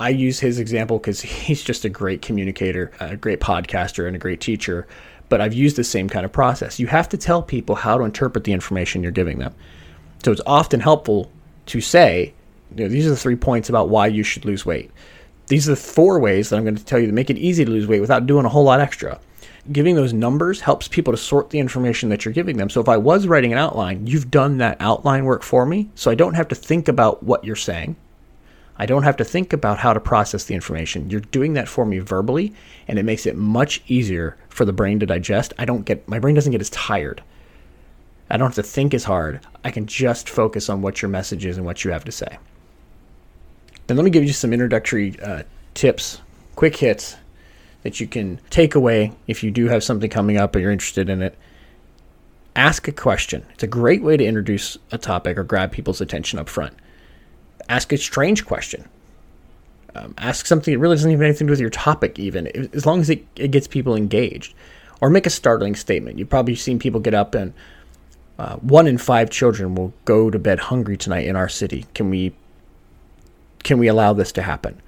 I 0.03 0.09
use 0.09 0.37
his 0.41 0.59
example 0.59 0.97
because 0.97 1.21
he's 1.21 1.63
just 1.63 1.85
a 1.85 1.89
great 1.89 2.21
communicator, 2.21 2.91
a 2.99 3.15
great 3.15 3.39
podcaster, 3.39 4.05
and 4.05 4.17
a 4.17 4.19
great 4.19 4.41
teacher. 4.41 4.85
but 5.29 5.41
I've 5.41 5.53
used 5.53 5.77
the 5.77 5.83
same 5.83 6.09
kind 6.09 6.25
of 6.25 6.31
process. 6.31 6.79
You 6.79 6.85
have 6.87 7.09
to 7.09 7.17
tell 7.17 7.41
people 7.41 7.73
how 7.73 7.97
to 7.97 8.03
interpret 8.03 8.43
the 8.43 8.53
information 8.53 9.01
you're 9.01 9.11
giving 9.11 9.39
them. 9.39 9.55
So 10.23 10.31
it's 10.31 10.41
often 10.45 10.79
helpful 10.79 11.31
to 11.67 11.81
say, 11.81 12.33
you 12.75 12.83
know, 12.83 12.89
these 12.89 13.07
are 13.07 13.11
the 13.11 13.15
three 13.15 13.35
points 13.35 13.69
about 13.69 13.89
why 13.89 14.07
you 14.07 14.21
should 14.21 14.45
lose 14.45 14.63
weight. 14.65 14.91
These 15.47 15.67
are 15.67 15.71
the 15.71 15.81
four 15.81 16.19
ways 16.19 16.49
that 16.49 16.57
I'm 16.57 16.63
going 16.63 16.75
to 16.75 16.85
tell 16.85 16.99
you 16.99 17.07
to 17.07 17.13
make 17.13 17.31
it 17.31 17.37
easy 17.37 17.65
to 17.65 17.71
lose 17.71 17.87
weight 17.87 18.01
without 18.01 18.27
doing 18.27 18.45
a 18.45 18.49
whole 18.49 18.63
lot 18.63 18.79
extra. 18.79 19.19
Giving 19.71 19.95
those 19.95 20.13
numbers 20.13 20.59
helps 20.61 20.87
people 20.87 21.13
to 21.13 21.17
sort 21.17 21.49
the 21.49 21.59
information 21.59 22.09
that 22.09 22.25
you're 22.25 22.33
giving 22.33 22.57
them. 22.57 22.69
So 22.69 22.81
if 22.81 22.89
I 22.89 22.97
was 22.97 23.25
writing 23.25 23.53
an 23.53 23.57
outline, 23.57 24.05
you've 24.05 24.29
done 24.29 24.57
that 24.59 24.77
outline 24.81 25.25
work 25.25 25.41
for 25.41 25.65
me. 25.65 25.89
So 25.95 26.11
I 26.11 26.15
don't 26.15 26.35
have 26.35 26.49
to 26.49 26.55
think 26.55 26.89
about 26.89 27.23
what 27.23 27.43
you're 27.43 27.55
saying. 27.55 27.95
I 28.77 28.85
don't 28.85 29.03
have 29.03 29.17
to 29.17 29.23
think 29.23 29.53
about 29.53 29.77
how 29.77 29.93
to 29.93 29.99
process 29.99 30.45
the 30.45 30.55
information. 30.55 31.09
You're 31.09 31.19
doing 31.19 31.53
that 31.53 31.67
for 31.67 31.85
me 31.85 31.99
verbally, 31.99 32.53
and 32.87 32.97
it 32.97 33.03
makes 33.03 33.25
it 33.25 33.35
much 33.35 33.83
easier 33.87 34.35
for 34.49 34.65
the 34.65 34.73
brain 34.73 34.99
to 34.99 35.05
digest. 35.05 35.53
I 35.59 35.65
don't 35.65 35.85
get 35.85 36.07
my 36.07 36.19
brain 36.19 36.35
doesn't 36.35 36.51
get 36.51 36.61
as 36.61 36.71
tired. 36.71 37.21
I 38.29 38.37
don't 38.37 38.47
have 38.47 38.55
to 38.55 38.63
think 38.63 38.93
as 38.93 39.03
hard. 39.03 39.41
I 39.63 39.69
can 39.69 39.85
just 39.85 40.27
focus 40.27 40.69
on 40.69 40.81
what 40.81 41.01
your 41.01 41.09
message 41.09 41.45
is 41.45 41.57
and 41.57 41.65
what 41.65 41.83
you 41.83 41.91
have 41.91 42.05
to 42.05 42.11
say. 42.11 42.39
Then 43.85 43.97
let 43.97 44.03
me 44.03 44.09
give 44.09 44.23
you 44.23 44.33
some 44.33 44.53
introductory 44.53 45.19
uh, 45.19 45.43
tips, 45.73 46.21
quick 46.55 46.75
hits 46.77 47.15
that 47.83 47.99
you 47.99 48.07
can 48.07 48.39
take 48.49 48.75
away 48.75 49.11
if 49.27 49.43
you 49.43 49.51
do 49.51 49.67
have 49.67 49.83
something 49.83 50.09
coming 50.09 50.37
up 50.37 50.55
or 50.55 50.59
you're 50.59 50.71
interested 50.71 51.09
in 51.09 51.21
it. 51.21 51.37
Ask 52.55 52.87
a 52.87 52.91
question. 52.91 53.45
It's 53.53 53.63
a 53.63 53.67
great 53.67 54.01
way 54.01 54.15
to 54.15 54.25
introduce 54.25 54.77
a 54.91 54.97
topic 54.97 55.37
or 55.37 55.43
grab 55.43 55.71
people's 55.71 56.01
attention 56.01 56.39
up 56.39 56.49
front. 56.49 56.73
Ask 57.69 57.91
a 57.93 57.97
strange 57.97 58.45
question. 58.45 58.87
Um, 59.95 60.15
ask 60.17 60.45
something 60.45 60.73
that 60.73 60.79
really 60.79 60.95
doesn't 60.95 61.11
have 61.11 61.21
anything 61.21 61.47
to 61.47 61.49
do 61.49 61.51
with 61.51 61.59
your 61.59 61.69
topic, 61.69 62.17
even 62.17 62.47
as 62.73 62.85
long 62.85 62.99
as 62.99 63.09
it, 63.09 63.25
it 63.35 63.51
gets 63.51 63.67
people 63.67 63.95
engaged. 63.95 64.53
Or 65.01 65.09
make 65.09 65.25
a 65.25 65.29
startling 65.29 65.75
statement. 65.75 66.17
You've 66.17 66.29
probably 66.29 66.55
seen 66.55 66.79
people 66.79 66.99
get 66.99 67.13
up 67.13 67.35
and 67.35 67.53
uh, 68.39 68.55
one 68.57 68.87
in 68.87 68.97
five 68.97 69.29
children 69.29 69.75
will 69.75 69.93
go 70.05 70.29
to 70.29 70.39
bed 70.39 70.59
hungry 70.59 70.97
tonight 70.97 71.27
in 71.27 71.35
our 71.35 71.49
city. 71.49 71.85
Can 71.93 72.09
we 72.09 72.33
can 73.63 73.77
we 73.79 73.87
allow 73.87 74.13
this 74.13 74.31
to 74.33 74.41
happen? 74.41 74.81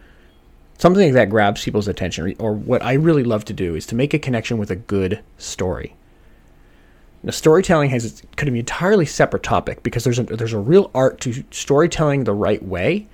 Something 0.78 1.14
that 1.14 1.30
grabs 1.30 1.64
people's 1.64 1.88
attention, 1.88 2.36
or 2.38 2.54
what 2.54 2.84
I 2.84 2.94
really 2.94 3.24
love 3.24 3.46
to 3.46 3.54
do, 3.54 3.76
is 3.76 3.86
to 3.88 3.96
make 3.96 4.14
a 4.14 4.20
connection 4.20 4.58
with 4.58 4.70
a 4.70 4.76
good 4.76 5.22
story. 5.38 5.96
Now, 7.26 7.32
storytelling 7.32 7.90
has 7.90 8.22
could 8.36 8.46
be 8.46 8.52
an 8.52 8.58
entirely 8.58 9.08
separate 9.08 9.42
topic 9.42 9.82
because 9.82 10.04
there's 10.04 10.20
a, 10.20 10.24
there's 10.24 10.54
a 10.54 10.60
real 10.60 10.92
art 10.94 11.20
to 11.22 11.44
storytelling 11.50 12.24
the 12.24 12.34
right 12.34 12.62
way, 12.62 13.08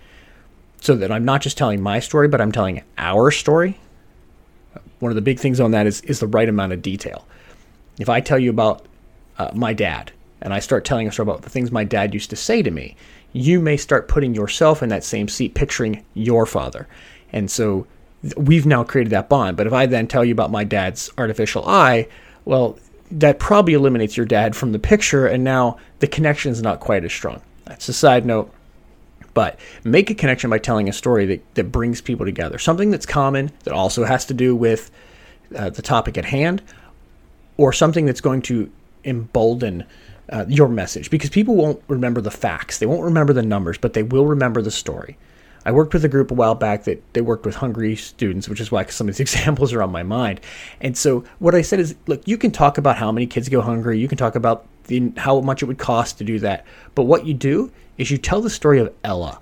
so 0.81 0.95
that 0.97 1.13
I'm 1.13 1.23
not 1.23 1.41
just 1.41 1.57
telling 1.57 1.81
my 1.81 2.01
story, 2.01 2.27
but 2.27 2.41
I'm 2.41 2.51
telling 2.51 2.83
our 2.97 3.31
story. 3.31 3.79
One 4.99 5.11
of 5.11 5.15
the 5.15 5.21
big 5.21 5.39
things 5.39 5.61
on 5.61 5.71
that 5.71 5.87
is 5.87 6.01
is 6.01 6.19
the 6.19 6.27
right 6.27 6.49
amount 6.49 6.73
of 6.73 6.81
detail. 6.81 7.25
If 7.99 8.09
I 8.09 8.19
tell 8.19 8.37
you 8.37 8.49
about 8.49 8.85
uh, 9.37 9.51
my 9.53 9.71
dad 9.71 10.11
and 10.41 10.53
I 10.53 10.59
start 10.59 10.83
telling 10.83 11.07
a 11.07 11.11
story 11.13 11.29
about 11.29 11.43
the 11.43 11.49
things 11.49 11.71
my 11.71 11.85
dad 11.85 12.13
used 12.13 12.31
to 12.31 12.35
say 12.35 12.61
to 12.61 12.71
me, 12.71 12.97
you 13.31 13.61
may 13.61 13.77
start 13.77 14.09
putting 14.09 14.35
yourself 14.35 14.83
in 14.83 14.89
that 14.89 15.05
same 15.05 15.29
seat, 15.29 15.55
picturing 15.55 16.03
your 16.15 16.45
father. 16.45 16.85
And 17.31 17.49
so 17.49 17.87
we've 18.35 18.65
now 18.65 18.83
created 18.83 19.11
that 19.11 19.29
bond. 19.29 19.55
But 19.55 19.67
if 19.67 19.73
I 19.73 19.85
then 19.85 20.07
tell 20.07 20.25
you 20.25 20.33
about 20.33 20.51
my 20.51 20.65
dad's 20.65 21.09
artificial 21.17 21.65
eye, 21.65 22.09
well, 22.43 22.77
that 23.11 23.39
probably 23.39 23.73
eliminates 23.73 24.17
your 24.17 24.25
dad 24.25 24.55
from 24.55 24.71
the 24.71 24.79
picture, 24.79 25.27
and 25.27 25.43
now 25.43 25.77
the 25.99 26.07
connection 26.07 26.51
is 26.51 26.61
not 26.61 26.79
quite 26.79 27.03
as 27.03 27.11
strong. 27.11 27.41
That's 27.65 27.87
a 27.89 27.93
side 27.93 28.25
note. 28.25 28.53
But 29.33 29.59
make 29.85 30.09
a 30.09 30.15
connection 30.15 30.49
by 30.49 30.57
telling 30.57 30.89
a 30.89 30.93
story 30.93 31.25
that, 31.27 31.55
that 31.55 31.71
brings 31.71 32.01
people 32.01 32.25
together. 32.25 32.57
Something 32.57 32.91
that's 32.91 33.05
common 33.05 33.51
that 33.63 33.73
also 33.73 34.03
has 34.03 34.25
to 34.25 34.33
do 34.33 34.55
with 34.55 34.91
uh, 35.55 35.69
the 35.69 35.81
topic 35.81 36.17
at 36.17 36.25
hand, 36.25 36.61
or 37.57 37.71
something 37.71 38.05
that's 38.05 38.21
going 38.21 38.41
to 38.43 38.71
embolden 39.05 39.85
uh, 40.29 40.45
your 40.47 40.67
message 40.67 41.09
because 41.09 41.29
people 41.29 41.55
won't 41.55 41.81
remember 41.87 42.21
the 42.21 42.31
facts, 42.31 42.79
they 42.79 42.85
won't 42.85 43.03
remember 43.03 43.33
the 43.33 43.41
numbers, 43.41 43.77
but 43.77 43.93
they 43.93 44.03
will 44.03 44.25
remember 44.25 44.61
the 44.61 44.71
story. 44.71 45.17
I 45.65 45.71
worked 45.71 45.93
with 45.93 46.03
a 46.05 46.09
group 46.09 46.31
a 46.31 46.33
while 46.33 46.55
back 46.55 46.85
that 46.85 47.01
they 47.13 47.21
worked 47.21 47.45
with 47.45 47.55
hungry 47.55 47.95
students, 47.95 48.49
which 48.49 48.59
is 48.59 48.71
why 48.71 48.85
some 48.85 49.07
of 49.07 49.15
these 49.15 49.19
examples 49.33 49.73
are 49.73 49.83
on 49.83 49.91
my 49.91 50.03
mind. 50.03 50.41
And 50.79 50.97
so 50.97 51.23
what 51.39 51.55
I 51.55 51.61
said 51.61 51.79
is, 51.79 51.95
look, 52.07 52.27
you 52.27 52.37
can 52.37 52.51
talk 52.51 52.77
about 52.77 52.97
how 52.97 53.11
many 53.11 53.27
kids 53.27 53.49
go 53.49 53.61
hungry, 53.61 53.99
you 53.99 54.07
can 54.07 54.17
talk 54.17 54.35
about 54.35 54.65
the, 54.85 55.11
how 55.17 55.39
much 55.41 55.61
it 55.61 55.65
would 55.65 55.77
cost 55.77 56.17
to 56.17 56.23
do 56.23 56.39
that, 56.39 56.65
but 56.95 57.03
what 57.03 57.25
you 57.25 57.33
do 57.33 57.71
is 57.97 58.09
you 58.09 58.17
tell 58.17 58.41
the 58.41 58.49
story 58.49 58.79
of 58.79 58.93
Ella. 59.03 59.39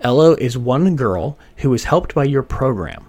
Ella 0.00 0.32
is 0.36 0.56
one 0.56 0.96
girl 0.96 1.36
who 1.58 1.70
was 1.70 1.84
helped 1.84 2.14
by 2.14 2.24
your 2.24 2.42
program. 2.42 3.04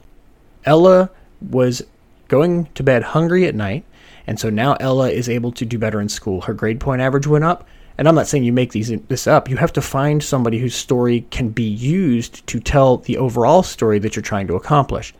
Ella 0.65 1.09
was 1.41 1.81
going 2.27 2.65
to 2.75 2.83
bed 2.83 3.03
hungry 3.03 3.45
at 3.45 3.55
night 3.55 3.85
and 4.27 4.39
so 4.39 4.49
now 4.49 4.75
Ella 4.79 5.09
is 5.09 5.27
able 5.29 5.51
to 5.53 5.65
do 5.65 5.77
better 5.77 5.99
in 5.99 6.09
school. 6.09 6.41
Her 6.41 6.53
grade 6.53 6.79
point 6.79 7.01
average 7.01 7.27
went 7.27 7.43
up. 7.43 7.67
And 7.97 8.07
I'm 8.07 8.15
not 8.15 8.27
saying 8.27 8.43
you 8.43 8.53
make 8.53 8.71
these 8.71 8.89
this 9.07 9.27
up. 9.27 9.49
You 9.49 9.57
have 9.57 9.73
to 9.73 9.81
find 9.81 10.23
somebody 10.23 10.59
whose 10.59 10.75
story 10.75 11.25
can 11.29 11.49
be 11.49 11.63
used 11.63 12.45
to 12.47 12.59
tell 12.59 12.97
the 12.97 13.17
overall 13.17 13.63
story 13.63 13.99
that 13.99 14.15
you're 14.15 14.23
trying 14.23 14.47
to 14.47 14.55
accomplish. 14.55 15.13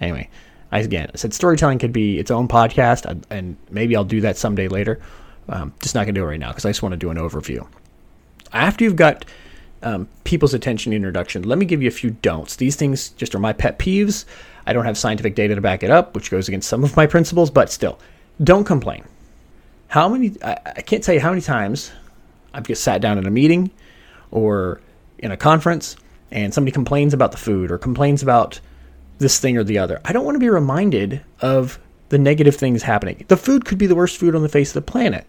Anyway, 0.00 0.28
I, 0.72 0.80
again, 0.80 1.10
I 1.12 1.16
said 1.16 1.32
storytelling 1.32 1.78
could 1.78 1.92
be 1.92 2.18
its 2.18 2.30
own 2.30 2.48
podcast, 2.48 3.22
and 3.30 3.56
maybe 3.70 3.96
I'll 3.96 4.04
do 4.04 4.20
that 4.22 4.36
someday 4.36 4.68
later. 4.68 5.00
Um, 5.48 5.72
just 5.80 5.94
not 5.94 6.04
to 6.04 6.12
do 6.12 6.24
it 6.24 6.26
right 6.26 6.40
now 6.40 6.48
because 6.48 6.64
I 6.64 6.70
just 6.70 6.82
want 6.82 6.92
to 6.92 6.96
do 6.96 7.10
an 7.10 7.16
overview. 7.16 7.66
After 8.52 8.84
you've 8.84 8.96
got 8.96 9.24
um, 9.82 10.08
people's 10.24 10.54
attention 10.54 10.92
introduction, 10.92 11.44
let 11.44 11.58
me 11.58 11.66
give 11.66 11.82
you 11.82 11.88
a 11.88 11.92
few 11.92 12.10
don'ts. 12.10 12.56
These 12.56 12.76
things 12.76 13.10
just 13.10 13.34
are 13.34 13.38
my 13.38 13.52
pet 13.52 13.78
peeves. 13.78 14.24
I 14.66 14.72
don't 14.72 14.84
have 14.84 14.98
scientific 14.98 15.36
data 15.36 15.54
to 15.54 15.60
back 15.60 15.84
it 15.84 15.90
up, 15.90 16.14
which 16.14 16.30
goes 16.30 16.48
against 16.48 16.68
some 16.68 16.82
of 16.82 16.96
my 16.96 17.06
principles, 17.06 17.50
but 17.50 17.70
still, 17.70 17.98
don't 18.42 18.64
complain. 18.64 19.04
How 19.88 20.08
many, 20.08 20.32
I, 20.42 20.58
I 20.64 20.82
can't 20.82 21.02
tell 21.02 21.14
you 21.14 21.20
how 21.20 21.30
many 21.30 21.42
times 21.42 21.92
I've 22.56 22.66
just 22.66 22.82
sat 22.82 23.00
down 23.00 23.18
in 23.18 23.26
a 23.26 23.30
meeting 23.30 23.70
or 24.30 24.80
in 25.18 25.30
a 25.30 25.36
conference 25.36 25.96
and 26.30 26.52
somebody 26.52 26.72
complains 26.72 27.14
about 27.14 27.32
the 27.32 27.38
food 27.38 27.70
or 27.70 27.78
complains 27.78 28.22
about 28.22 28.60
this 29.18 29.38
thing 29.38 29.56
or 29.56 29.64
the 29.64 29.78
other. 29.78 30.00
I 30.04 30.12
don't 30.12 30.24
want 30.24 30.34
to 30.34 30.40
be 30.40 30.50
reminded 30.50 31.22
of 31.40 31.78
the 32.08 32.18
negative 32.18 32.56
things 32.56 32.82
happening. 32.82 33.24
The 33.28 33.36
food 33.36 33.64
could 33.64 33.78
be 33.78 33.86
the 33.86 33.94
worst 33.94 34.16
food 34.16 34.34
on 34.34 34.42
the 34.42 34.48
face 34.48 34.70
of 34.70 34.84
the 34.84 34.90
planet. 34.90 35.26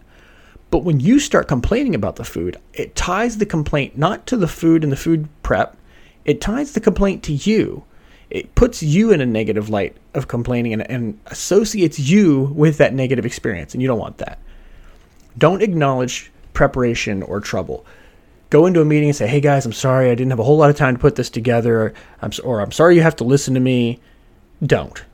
But 0.70 0.84
when 0.84 1.00
you 1.00 1.18
start 1.18 1.48
complaining 1.48 1.94
about 1.94 2.16
the 2.16 2.24
food, 2.24 2.58
it 2.74 2.94
ties 2.94 3.38
the 3.38 3.46
complaint 3.46 3.96
not 3.96 4.26
to 4.26 4.36
the 4.36 4.48
food 4.48 4.82
and 4.82 4.92
the 4.92 4.96
food 4.96 5.28
prep, 5.42 5.76
it 6.24 6.40
ties 6.40 6.72
the 6.72 6.80
complaint 6.80 7.22
to 7.24 7.32
you 7.32 7.84
it 8.30 8.54
puts 8.54 8.82
you 8.82 9.10
in 9.10 9.20
a 9.20 9.26
negative 9.26 9.70
light 9.70 9.96
of 10.14 10.28
complaining 10.28 10.72
and, 10.74 10.90
and 10.90 11.18
associates 11.26 11.98
you 11.98 12.52
with 12.54 12.78
that 12.78 12.92
negative 12.92 13.24
experience, 13.24 13.72
and 13.72 13.82
you 13.82 13.88
don't 13.88 13.98
want 13.98 14.18
that. 14.18 14.38
Don't 15.38 15.62
acknowledge 15.62 16.30
preparation 16.58 17.22
or 17.22 17.38
trouble. 17.38 17.86
Go 18.50 18.66
into 18.66 18.80
a 18.80 18.84
meeting 18.84 19.10
and 19.10 19.16
say, 19.16 19.28
"Hey 19.28 19.40
guys, 19.40 19.64
I'm 19.64 19.72
sorry 19.72 20.10
I 20.10 20.16
didn't 20.16 20.30
have 20.30 20.40
a 20.40 20.42
whole 20.42 20.56
lot 20.56 20.70
of 20.70 20.76
time 20.76 20.96
to 20.96 21.00
put 21.00 21.14
this 21.14 21.30
together," 21.30 21.94
I'm, 22.20 22.32
or 22.42 22.60
"I'm 22.60 22.72
sorry 22.72 22.96
you 22.96 23.02
have 23.02 23.14
to 23.16 23.24
listen 23.24 23.54
to 23.54 23.60
me." 23.60 24.00
Don't. 24.60 25.04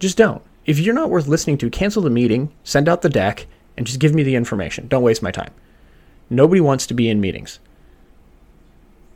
Just 0.00 0.16
don't. 0.16 0.42
If 0.66 0.80
you're 0.80 0.92
not 0.92 1.08
worth 1.08 1.28
listening 1.28 1.58
to, 1.58 1.70
cancel 1.70 2.02
the 2.02 2.10
meeting, 2.10 2.50
send 2.64 2.88
out 2.88 3.02
the 3.02 3.08
deck, 3.08 3.46
and 3.76 3.86
just 3.86 4.00
give 4.00 4.12
me 4.12 4.24
the 4.24 4.34
information. 4.34 4.88
Don't 4.88 5.04
waste 5.04 5.22
my 5.22 5.30
time. 5.30 5.52
Nobody 6.28 6.60
wants 6.60 6.88
to 6.88 6.94
be 6.94 7.08
in 7.08 7.20
meetings. 7.20 7.60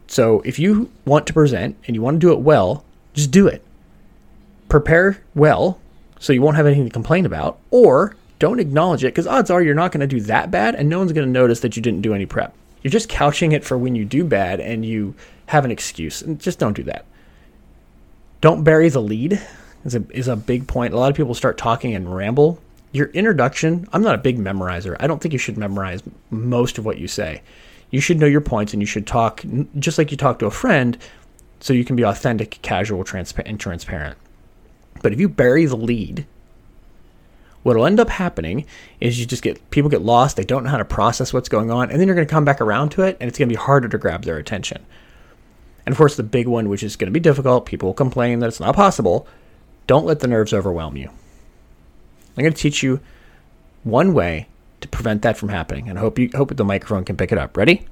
So 0.06 0.42
if 0.44 0.60
you 0.60 0.90
want 1.04 1.26
to 1.26 1.32
present 1.32 1.74
and 1.88 1.96
you 1.96 2.02
want 2.02 2.20
to 2.20 2.26
do 2.26 2.32
it 2.32 2.38
well, 2.38 2.84
just 3.14 3.32
do 3.32 3.48
it. 3.48 3.62
Prepare 4.68 5.18
well 5.34 5.80
so 6.20 6.32
you 6.32 6.40
won't 6.40 6.56
have 6.56 6.66
anything 6.66 6.84
to 6.84 6.90
complain 6.90 7.26
about, 7.26 7.58
or 7.72 8.14
don't 8.44 8.60
acknowledge 8.60 9.04
it 9.04 9.14
because 9.14 9.26
odds 9.26 9.50
are 9.50 9.62
you're 9.62 9.74
not 9.74 9.90
going 9.90 10.02
to 10.02 10.06
do 10.06 10.20
that 10.20 10.50
bad 10.50 10.74
and 10.74 10.86
no 10.86 10.98
one's 10.98 11.12
going 11.12 11.26
to 11.26 11.32
notice 11.32 11.60
that 11.60 11.76
you 11.76 11.82
didn't 11.82 12.02
do 12.02 12.12
any 12.12 12.26
prep. 12.26 12.54
You're 12.82 12.90
just 12.90 13.08
couching 13.08 13.52
it 13.52 13.64
for 13.64 13.78
when 13.78 13.96
you 13.96 14.04
do 14.04 14.22
bad 14.22 14.60
and 14.60 14.84
you 14.84 15.14
have 15.46 15.64
an 15.64 15.70
excuse. 15.70 16.20
And 16.20 16.38
just 16.38 16.58
don't 16.58 16.76
do 16.76 16.82
that. 16.82 17.06
Don't 18.42 18.62
bury 18.62 18.90
the 18.90 19.00
lead 19.00 19.40
is 19.86 19.94
a, 19.94 20.04
is 20.10 20.28
a 20.28 20.36
big 20.36 20.68
point. 20.68 20.92
A 20.92 20.98
lot 20.98 21.08
of 21.08 21.16
people 21.16 21.32
start 21.32 21.56
talking 21.56 21.94
and 21.94 22.14
ramble. 22.14 22.60
Your 22.92 23.06
introduction, 23.06 23.88
I'm 23.94 24.02
not 24.02 24.14
a 24.14 24.18
big 24.18 24.38
memorizer. 24.38 24.94
I 25.00 25.06
don't 25.06 25.22
think 25.22 25.32
you 25.32 25.38
should 25.38 25.56
memorize 25.56 26.02
most 26.28 26.76
of 26.76 26.84
what 26.84 26.98
you 26.98 27.08
say. 27.08 27.40
You 27.90 28.02
should 28.02 28.20
know 28.20 28.26
your 28.26 28.42
points 28.42 28.74
and 28.74 28.82
you 28.82 28.86
should 28.86 29.06
talk 29.06 29.42
just 29.78 29.96
like 29.96 30.10
you 30.10 30.18
talk 30.18 30.38
to 30.40 30.46
a 30.46 30.50
friend 30.50 30.98
so 31.60 31.72
you 31.72 31.86
can 31.86 31.96
be 31.96 32.04
authentic, 32.04 32.58
casual, 32.60 33.04
transpa- 33.04 33.48
and 33.48 33.58
transparent. 33.58 34.18
But 35.00 35.14
if 35.14 35.20
you 35.20 35.30
bury 35.30 35.64
the 35.64 35.78
lead, 35.78 36.26
what'll 37.64 37.86
end 37.86 37.98
up 37.98 38.10
happening 38.10 38.66
is 39.00 39.18
you 39.18 39.26
just 39.26 39.42
get 39.42 39.70
people 39.70 39.90
get 39.90 40.02
lost, 40.02 40.36
they 40.36 40.44
don't 40.44 40.62
know 40.62 40.70
how 40.70 40.76
to 40.76 40.84
process 40.84 41.32
what's 41.32 41.48
going 41.48 41.72
on, 41.72 41.90
and 41.90 41.98
then 41.98 42.06
you're 42.06 42.14
going 42.14 42.26
to 42.26 42.32
come 42.32 42.44
back 42.44 42.60
around 42.60 42.90
to 42.90 43.02
it, 43.02 43.16
and 43.18 43.26
it's 43.26 43.38
going 43.38 43.48
to 43.48 43.52
be 43.52 43.60
harder 43.60 43.88
to 43.88 43.98
grab 43.98 44.22
their 44.22 44.36
attention. 44.36 44.84
And 45.84 45.92
of 45.92 45.98
course, 45.98 46.16
the 46.16 46.22
big 46.22 46.46
one, 46.46 46.68
which 46.68 46.82
is 46.82 46.94
going 46.94 47.08
to 47.08 47.12
be 47.12 47.20
difficult, 47.20 47.66
people 47.66 47.88
will 47.88 47.94
complain 47.94 48.38
that 48.38 48.46
it's 48.46 48.60
not 48.60 48.76
possible. 48.76 49.26
Don't 49.86 50.06
let 50.06 50.20
the 50.20 50.28
nerves 50.28 50.52
overwhelm 50.52 50.96
you. 50.96 51.10
I'm 52.36 52.42
going 52.42 52.52
to 52.52 52.60
teach 52.60 52.82
you 52.82 53.00
one 53.82 54.12
way 54.12 54.48
to 54.80 54.88
prevent 54.88 55.22
that 55.22 55.38
from 55.38 55.48
happening, 55.48 55.88
and 55.88 55.98
I 55.98 56.02
hope 56.02 56.18
you 56.18 56.30
hope 56.34 56.54
the 56.54 56.64
microphone 56.64 57.04
can 57.04 57.16
pick 57.16 57.32
it 57.32 57.38
up. 57.38 57.56
Ready? 57.56 57.86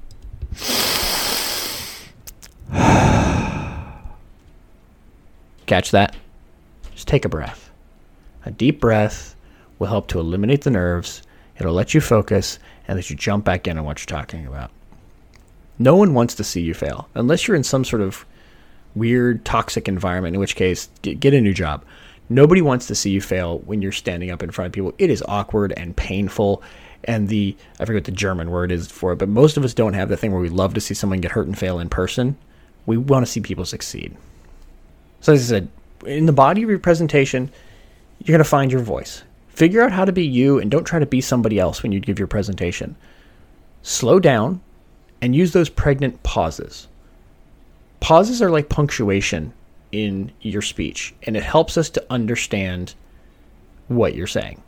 Catch 5.65 5.91
that? 5.91 6.15
Just 6.93 7.07
take 7.07 7.25
a 7.25 7.29
breath. 7.29 7.71
A 8.45 8.51
deep 8.51 8.79
breath 8.79 9.32
will 9.79 9.87
help 9.87 10.07
to 10.09 10.19
eliminate 10.19 10.61
the 10.61 10.71
nerves. 10.71 11.21
It'll 11.59 11.73
let 11.73 11.93
you 11.93 12.01
focus 12.01 12.59
and 12.87 12.97
let 12.97 13.09
you 13.09 13.15
jump 13.15 13.45
back 13.45 13.67
in 13.67 13.77
on 13.77 13.85
what 13.85 13.99
you're 13.99 14.17
talking 14.19 14.45
about. 14.45 14.71
No 15.79 15.95
one 15.95 16.13
wants 16.13 16.35
to 16.35 16.43
see 16.43 16.61
you 16.61 16.73
fail 16.73 17.09
unless 17.15 17.47
you're 17.47 17.57
in 17.57 17.63
some 17.63 17.83
sort 17.83 18.01
of 18.01 18.25
weird, 18.95 19.43
toxic 19.45 19.87
environment, 19.87 20.35
in 20.35 20.39
which 20.39 20.55
case, 20.55 20.89
get 21.01 21.33
a 21.33 21.41
new 21.41 21.53
job. 21.53 21.83
Nobody 22.29 22.61
wants 22.61 22.87
to 22.87 22.95
see 22.95 23.09
you 23.09 23.21
fail 23.21 23.59
when 23.59 23.81
you're 23.81 23.91
standing 23.91 24.31
up 24.31 24.43
in 24.43 24.51
front 24.51 24.67
of 24.67 24.73
people. 24.73 24.93
It 24.97 25.09
is 25.09 25.23
awkward 25.27 25.73
and 25.75 25.95
painful. 25.95 26.63
And 27.03 27.27
the, 27.27 27.55
I 27.79 27.85
forget 27.85 28.01
what 28.01 28.05
the 28.05 28.11
German 28.11 28.49
word 28.49 28.71
is 28.71 28.87
for 28.87 29.11
it, 29.11 29.17
but 29.17 29.27
most 29.27 29.57
of 29.57 29.65
us 29.65 29.73
don't 29.73 29.93
have 29.93 30.09
the 30.09 30.15
thing 30.15 30.31
where 30.31 30.39
we 30.39 30.49
love 30.49 30.73
to 30.75 30.81
see 30.81 30.93
someone 30.93 31.19
get 31.19 31.31
hurt 31.31 31.47
and 31.47 31.57
fail 31.57 31.79
in 31.79 31.89
person. 31.89 32.37
We 32.85 32.97
want 32.97 33.25
to 33.25 33.31
see 33.31 33.41
people 33.41 33.65
succeed. 33.65 34.15
So, 35.19 35.33
as 35.33 35.51
I 35.51 35.55
said, 35.55 35.69
in 36.05 36.25
the 36.25 36.33
body 36.33 36.63
of 36.63 36.69
your 36.69 36.79
presentation, 36.79 37.51
you're 38.19 38.33
going 38.33 38.43
to 38.43 38.49
find 38.49 38.71
your 38.71 38.81
voice. 38.81 39.23
Figure 39.53 39.83
out 39.83 39.91
how 39.91 40.03
to 40.03 40.11
be 40.11 40.25
you 40.25 40.57
and 40.57 40.71
don't 40.71 40.83
try 40.83 40.97
to 40.97 41.05
be 41.05 41.21
somebody 41.21 41.59
else 41.59 41.83
when 41.83 41.91
you 41.91 41.99
give 41.99 42.17
your 42.17 42.27
presentation. 42.27 42.95
Slow 43.83 44.19
down 44.19 44.61
and 45.21 45.35
use 45.35 45.53
those 45.53 45.69
pregnant 45.69 46.23
pauses. 46.23 46.87
Pauses 47.99 48.41
are 48.41 48.49
like 48.49 48.67
punctuation 48.67 49.53
in 49.91 50.31
your 50.41 50.63
speech, 50.63 51.13
and 51.23 51.37
it 51.37 51.43
helps 51.43 51.77
us 51.77 51.91
to 51.91 52.05
understand 52.09 52.95
what 53.89 54.15
you're 54.15 54.25
saying. 54.25 54.59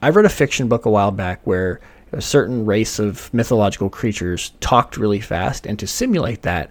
I 0.00 0.08
read 0.08 0.24
a 0.24 0.30
fiction 0.30 0.66
book 0.66 0.86
a 0.86 0.90
while 0.90 1.10
back 1.10 1.40
where 1.44 1.78
a 2.10 2.22
certain 2.22 2.64
race 2.64 2.98
of 2.98 3.32
mythological 3.34 3.90
creatures 3.90 4.52
talked 4.60 4.96
really 4.96 5.20
fast, 5.20 5.66
and 5.66 5.78
to 5.78 5.86
simulate 5.86 6.40
that, 6.42 6.70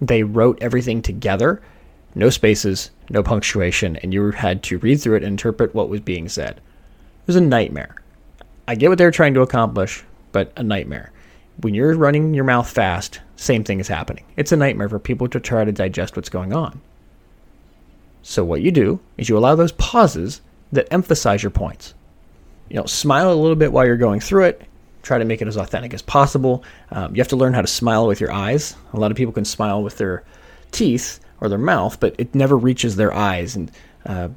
they 0.00 0.24
wrote 0.24 0.58
everything 0.60 1.02
together, 1.02 1.62
no 2.16 2.30
spaces, 2.30 2.90
no 3.10 3.22
punctuation, 3.22 3.96
and 3.98 4.12
you 4.12 4.32
had 4.32 4.64
to 4.64 4.78
read 4.78 5.00
through 5.00 5.16
it 5.16 5.22
and 5.22 5.34
interpret 5.34 5.72
what 5.72 5.88
was 5.88 6.00
being 6.00 6.28
said. 6.28 6.60
It 7.22 7.26
was 7.26 7.36
a 7.36 7.40
nightmare. 7.40 7.94
I 8.66 8.74
get 8.74 8.88
what 8.88 8.98
they're 8.98 9.10
trying 9.10 9.34
to 9.34 9.42
accomplish, 9.42 10.04
but 10.32 10.52
a 10.56 10.62
nightmare. 10.62 11.12
When 11.60 11.74
you're 11.74 11.94
running 11.96 12.34
your 12.34 12.44
mouth 12.44 12.68
fast, 12.68 13.20
same 13.36 13.64
thing 13.64 13.80
is 13.80 13.88
happening. 13.88 14.24
It's 14.36 14.52
a 14.52 14.56
nightmare 14.56 14.88
for 14.88 14.98
people 14.98 15.28
to 15.28 15.40
try 15.40 15.64
to 15.64 15.72
digest 15.72 16.16
what's 16.16 16.28
going 16.28 16.52
on. 16.52 16.80
So 18.22 18.44
what 18.44 18.62
you 18.62 18.70
do 18.70 19.00
is 19.16 19.28
you 19.28 19.36
allow 19.36 19.54
those 19.54 19.72
pauses 19.72 20.40
that 20.72 20.92
emphasize 20.92 21.42
your 21.42 21.50
points. 21.50 21.94
You 22.68 22.76
know, 22.76 22.86
smile 22.86 23.32
a 23.32 23.34
little 23.34 23.56
bit 23.56 23.72
while 23.72 23.86
you're 23.86 23.96
going 23.96 24.20
through 24.20 24.44
it. 24.44 24.62
Try 25.02 25.18
to 25.18 25.24
make 25.24 25.42
it 25.42 25.48
as 25.48 25.56
authentic 25.56 25.94
as 25.94 26.02
possible. 26.02 26.62
Um, 26.90 27.14
you 27.14 27.20
have 27.20 27.28
to 27.28 27.36
learn 27.36 27.54
how 27.54 27.62
to 27.62 27.66
smile 27.66 28.06
with 28.06 28.20
your 28.20 28.32
eyes. 28.32 28.76
A 28.92 29.00
lot 29.00 29.10
of 29.10 29.16
people 29.16 29.32
can 29.32 29.44
smile 29.44 29.82
with 29.82 29.96
their 29.98 30.24
teeth 30.70 31.20
or 31.40 31.48
their 31.48 31.58
mouth, 31.58 31.98
but 31.98 32.14
it 32.18 32.34
never 32.34 32.56
reaches 32.56 32.96
their 32.96 33.12
eyes. 33.12 33.56
And 33.56 33.70
uh, 34.06 34.28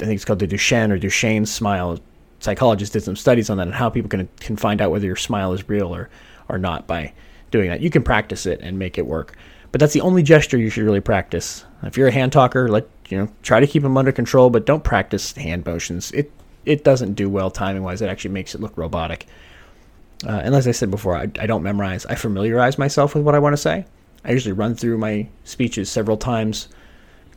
I 0.00 0.04
think 0.04 0.16
it's 0.16 0.24
called 0.24 0.38
the 0.38 0.46
Duchenne 0.46 0.90
or 0.90 0.98
Duchenne 0.98 1.46
smile. 1.46 1.98
Psychologists 2.40 2.92
did 2.92 3.02
some 3.02 3.16
studies 3.16 3.50
on 3.50 3.56
that 3.58 3.66
and 3.66 3.74
how 3.74 3.90
people 3.90 4.08
can 4.08 4.28
can 4.40 4.56
find 4.56 4.80
out 4.80 4.90
whether 4.90 5.06
your 5.06 5.16
smile 5.16 5.52
is 5.52 5.68
real 5.68 5.94
or 5.94 6.08
or 6.48 6.58
not 6.58 6.86
by 6.86 7.12
doing 7.50 7.68
that. 7.68 7.80
You 7.80 7.90
can 7.90 8.02
practice 8.02 8.46
it 8.46 8.60
and 8.62 8.78
make 8.78 8.98
it 8.98 9.06
work. 9.06 9.34
But 9.70 9.80
that's 9.80 9.92
the 9.92 10.00
only 10.00 10.22
gesture 10.22 10.56
you 10.56 10.70
should 10.70 10.84
really 10.84 11.00
practice. 11.00 11.64
If 11.82 11.96
you're 11.96 12.08
a 12.08 12.12
hand 12.12 12.32
talker, 12.32 12.68
let 12.68 12.88
you 13.08 13.18
know 13.18 13.28
try 13.42 13.60
to 13.60 13.66
keep 13.66 13.82
them 13.82 13.96
under 13.96 14.12
control, 14.12 14.50
but 14.50 14.66
don't 14.66 14.84
practice 14.84 15.32
hand 15.32 15.66
motions. 15.66 16.10
It 16.12 16.30
it 16.64 16.84
doesn't 16.84 17.14
do 17.14 17.28
well 17.28 17.50
timing 17.50 17.82
wise. 17.82 18.02
It 18.02 18.08
actually 18.08 18.32
makes 18.32 18.54
it 18.54 18.60
look 18.60 18.76
robotic. 18.76 19.26
Uh, 20.26 20.40
and 20.44 20.54
as 20.54 20.66
I 20.66 20.72
said 20.72 20.90
before, 20.90 21.16
I, 21.16 21.22
I 21.38 21.46
don't 21.46 21.62
memorize. 21.62 22.04
I 22.06 22.14
familiarize 22.14 22.78
myself 22.78 23.14
with 23.14 23.24
what 23.24 23.34
I 23.34 23.38
want 23.38 23.52
to 23.52 23.58
say. 23.58 23.84
I 24.24 24.32
usually 24.32 24.52
run 24.52 24.74
through 24.74 24.98
my 24.98 25.28
speeches 25.44 25.90
several 25.90 26.16
times, 26.16 26.68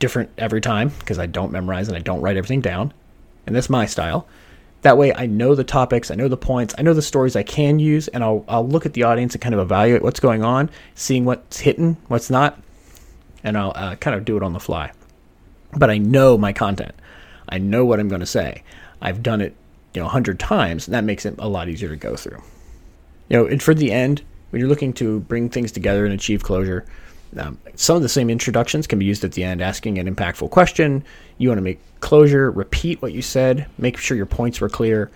different 0.02 0.30
every 0.38 0.60
time, 0.60 0.90
because 1.00 1.18
I 1.18 1.28
don't 1.28 1.54
memorize 1.54 1.88
and 1.88 1.96
I 1.96 2.02
don't 2.02 2.20
write 2.20 2.36
everything 2.36 2.60
down. 2.60 2.92
And 3.48 3.56
that's 3.56 3.70
my 3.70 3.86
style. 3.86 4.28
That 4.82 4.98
way, 4.98 5.14
I 5.14 5.28
know 5.28 5.56
the 5.56 5.64
topics, 5.64 6.12
I 6.12 6.16
know 6.16 6.28
the 6.28 6.36
points, 6.36 6.76
I 6.78 6.82
know 6.82 6.94
the 6.94 7.02
stories 7.02 7.36
I 7.36 7.44
can 7.44 7.80
use, 7.80 8.08
and 8.10 8.24
I'll, 8.24 8.44
I'll 8.48 8.68
look 8.68 8.86
at 8.86 8.94
the 8.94 9.04
audience 9.04 9.34
and 9.34 9.42
kind 9.42 9.54
of 9.54 9.62
evaluate 9.62 10.02
what's 10.02 10.20
going 10.20 10.44
on, 10.44 10.70
seeing 10.96 11.24
what's 11.24 11.60
hitting, 11.60 11.98
what's 12.08 12.30
not, 12.30 12.60
and 13.44 13.58
I'll 13.58 13.74
uh, 13.76 13.96
kind 13.96 14.16
of 14.16 14.26
do 14.26 14.38
it 14.38 14.44
on 14.44 14.54
the 14.54 14.60
fly. 14.60 14.92
But 15.78 15.90
I 15.90 16.00
know 16.00 16.38
my 16.38 16.52
content. 16.52 16.96
I 17.48 17.60
know 17.60 17.86
what 17.86 18.00
I'm 18.00 18.10
going 18.10 18.22
to 18.22 18.26
say. 18.26 18.64
I've 19.02 19.22
done 19.22 19.40
it, 19.40 19.56
you 19.94 20.02
know, 20.02 20.08
a 20.08 20.10
hundred 20.12 20.40
times, 20.40 20.88
and 20.88 20.96
that 20.96 21.04
makes 21.04 21.26
it 21.26 21.36
a 21.38 21.48
lot 21.48 21.70
easier 21.70 21.90
to 21.90 21.96
go 21.96 22.16
through. 22.16 22.42
You 23.30 23.38
know, 23.38 23.46
and 23.46 23.62
for 23.62 23.76
the 23.76 23.92
end, 23.92 24.24
when 24.50 24.60
you're 24.60 24.70
looking 24.70 24.94
to 24.94 25.20
bring 25.22 25.50
things 25.50 25.72
together 25.72 26.06
and 26.06 26.14
achieve 26.14 26.44
closure, 26.44 26.86
um, 27.38 27.58
some 27.76 27.96
of 27.96 28.02
the 28.02 28.10
same 28.10 28.30
introductions 28.30 28.88
can 28.88 29.00
be 29.00 29.06
used 29.06 29.24
at 29.24 29.34
the 29.34 29.44
end, 29.44 29.62
asking 29.62 29.98
an 29.98 30.14
impactful 30.14 30.50
question. 30.50 31.04
You 31.38 31.50
want 31.50 31.58
to 31.60 31.64
make 31.64 31.80
closure, 32.02 32.52
repeat 32.52 33.02
what 33.02 33.14
you 33.14 33.22
said, 33.22 33.68
make 33.78 33.98
sure 33.98 34.18
your 34.18 34.26
points 34.26 34.60
were 34.60 34.70
clear. 34.70 35.10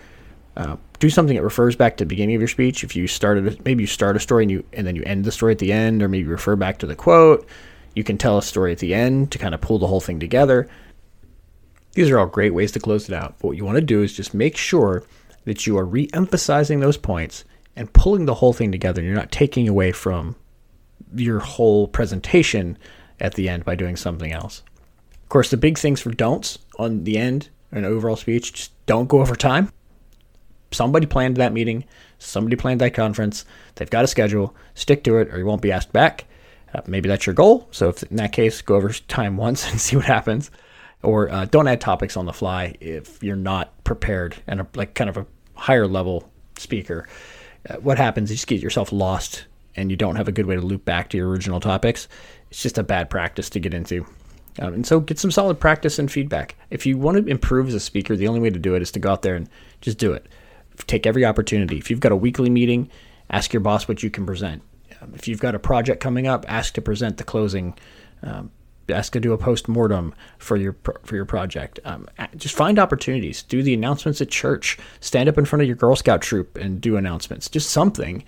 Uh, 0.55 0.77
do 0.99 1.09
something 1.09 1.35
that 1.35 1.43
refers 1.43 1.75
back 1.75 1.97
to 1.97 2.05
the 2.05 2.07
beginning 2.07 2.35
of 2.35 2.41
your 2.41 2.47
speech. 2.47 2.83
If 2.83 2.95
you 2.95 3.07
started, 3.07 3.63
maybe 3.65 3.83
you 3.83 3.87
start 3.87 4.15
a 4.15 4.19
story 4.19 4.45
and 4.45 4.51
you 4.51 4.63
and 4.71 4.87
then 4.87 4.95
you 4.95 5.03
end 5.05 5.25
the 5.25 5.31
story 5.31 5.51
at 5.51 5.59
the 5.59 5.73
end, 5.73 6.01
or 6.01 6.07
maybe 6.07 6.27
refer 6.27 6.55
back 6.55 6.77
to 6.79 6.85
the 6.85 6.95
quote. 6.95 7.45
You 7.95 8.03
can 8.03 8.17
tell 8.17 8.37
a 8.37 8.41
story 8.41 8.71
at 8.71 8.79
the 8.79 8.93
end 8.93 9.31
to 9.31 9.37
kind 9.37 9.53
of 9.53 9.61
pull 9.61 9.79
the 9.79 9.87
whole 9.87 9.99
thing 9.99 10.19
together. 10.19 10.69
These 11.93 12.09
are 12.09 12.19
all 12.19 12.27
great 12.27 12.53
ways 12.53 12.71
to 12.73 12.79
close 12.79 13.09
it 13.09 13.15
out. 13.15 13.35
But 13.39 13.47
what 13.47 13.57
you 13.57 13.65
want 13.65 13.77
to 13.77 13.81
do 13.81 14.03
is 14.03 14.13
just 14.13 14.33
make 14.33 14.57
sure 14.57 15.03
that 15.45 15.65
you 15.65 15.77
are 15.77 15.85
re-emphasizing 15.85 16.79
those 16.79 16.97
points 16.97 17.45
and 17.75 17.91
pulling 17.93 18.25
the 18.25 18.33
whole 18.33 18.51
thing 18.51 18.71
together. 18.71 18.99
And 18.99 19.07
you're 19.07 19.17
not 19.17 19.31
taking 19.31 19.67
away 19.67 19.91
from 19.91 20.35
your 21.15 21.39
whole 21.39 21.87
presentation 21.87 22.77
at 23.19 23.35
the 23.35 23.49
end 23.49 23.65
by 23.65 23.75
doing 23.75 23.95
something 23.95 24.31
else. 24.31 24.63
Of 25.23 25.29
course, 25.29 25.49
the 25.49 25.57
big 25.57 25.77
things 25.77 26.01
for 26.01 26.11
don'ts 26.11 26.59
on 26.77 27.03
the 27.03 27.17
end 27.17 27.49
an 27.71 27.85
overall 27.85 28.15
speech 28.15 28.53
just 28.53 28.85
don't 28.85 29.09
go 29.09 29.21
over 29.21 29.35
time. 29.35 29.71
Somebody 30.71 31.05
planned 31.05 31.37
that 31.37 31.53
meeting, 31.53 31.85
somebody 32.17 32.55
planned 32.55 32.81
that 32.81 32.93
conference. 32.93 33.45
They've 33.75 33.89
got 33.89 34.03
a 34.03 34.07
schedule. 34.07 34.55
Stick 34.73 35.03
to 35.03 35.17
it, 35.17 35.33
or 35.33 35.37
you 35.37 35.45
won't 35.45 35.61
be 35.61 35.71
asked 35.71 35.93
back. 35.93 36.25
Uh, 36.73 36.81
maybe 36.87 37.07
that's 37.07 37.25
your 37.25 37.35
goal. 37.35 37.67
So, 37.71 37.89
if 37.89 38.03
in 38.03 38.17
that 38.17 38.31
case, 38.31 38.61
go 38.61 38.75
over 38.75 38.89
time 38.89 39.37
once 39.45 39.69
and 39.69 39.79
see 39.79 39.95
what 39.95 40.05
happens. 40.05 40.51
Or 41.03 41.29
uh, 41.29 41.45
don't 41.45 41.67
add 41.67 41.81
topics 41.81 42.17
on 42.17 42.25
the 42.25 42.33
fly 42.33 42.75
if 42.79 43.21
you're 43.21 43.35
not 43.35 43.83
prepared 43.83 44.37
and 44.47 44.61
a, 44.61 44.67
like 44.75 44.95
kind 44.95 45.09
of 45.09 45.17
a 45.17 45.25
higher 45.53 45.87
level 45.87 46.29
speaker. 46.57 47.07
Uh, 47.69 47.75
what 47.75 47.97
happens 47.97 48.29
you 48.29 48.35
just 48.35 48.47
get 48.47 48.61
yourself 48.61 48.91
lost 48.91 49.45
and 49.75 49.91
you 49.91 49.97
don't 49.97 50.15
have 50.15 50.27
a 50.27 50.31
good 50.31 50.45
way 50.45 50.55
to 50.55 50.61
loop 50.61 50.85
back 50.85 51.09
to 51.09 51.17
your 51.17 51.29
original 51.29 51.59
topics, 51.59 52.07
it's 52.49 52.61
just 52.61 52.77
a 52.77 52.83
bad 52.83 53.09
practice 53.09 53.49
to 53.51 53.59
get 53.59 53.73
into. 53.73 54.05
Um, 54.59 54.73
and 54.73 54.87
so 54.87 54.99
get 54.99 55.19
some 55.19 55.31
solid 55.31 55.59
practice 55.59 55.99
and 55.99 56.11
feedback. 56.11 56.55
If 56.69 56.85
you 56.85 56.97
want 56.97 57.17
to 57.17 57.29
improve 57.29 57.67
as 57.67 57.73
a 57.73 57.79
speaker, 57.79 58.15
the 58.15 58.27
only 58.27 58.39
way 58.39 58.49
to 58.49 58.59
do 58.59 58.75
it 58.75 58.81
is 58.81 58.91
to 58.93 58.99
go 58.99 59.11
out 59.11 59.21
there 59.21 59.35
and 59.35 59.49
just 59.81 59.97
do 59.97 60.13
it. 60.13 60.27
Take 60.87 61.05
every 61.05 61.25
opportunity. 61.25 61.77
If 61.77 61.89
you've 61.89 61.99
got 61.99 62.11
a 62.11 62.15
weekly 62.15 62.49
meeting, 62.49 62.89
ask 63.29 63.53
your 63.53 63.59
boss 63.59 63.87
what 63.87 64.03
you 64.03 64.09
can 64.09 64.25
present. 64.25 64.61
Um, 65.01 65.13
if 65.13 65.27
you've 65.27 65.39
got 65.39 65.55
a 65.55 65.59
project 65.59 66.01
coming 66.01 66.27
up, 66.27 66.45
ask 66.47 66.73
to 66.75 66.81
present 66.81 67.17
the 67.17 67.23
closing. 67.23 67.77
Um, 68.23 68.51
ask 68.89 69.13
to 69.13 69.19
do 69.19 69.33
a 69.33 69.37
post 69.37 69.67
mortem 69.67 70.13
for 70.37 70.57
your 70.57 70.75
for 71.03 71.15
your 71.15 71.25
project. 71.25 71.79
Um, 71.85 72.07
just 72.35 72.55
find 72.55 72.77
opportunities. 72.77 73.43
Do 73.43 73.63
the 73.63 73.73
announcements 73.73 74.21
at 74.21 74.29
church. 74.29 74.77
Stand 74.99 75.27
up 75.27 75.37
in 75.37 75.45
front 75.45 75.61
of 75.61 75.67
your 75.67 75.75
Girl 75.75 75.95
Scout 75.95 76.21
troop 76.21 76.57
and 76.57 76.79
do 76.79 76.95
announcements. 76.97 77.49
Just 77.49 77.71
something 77.71 78.23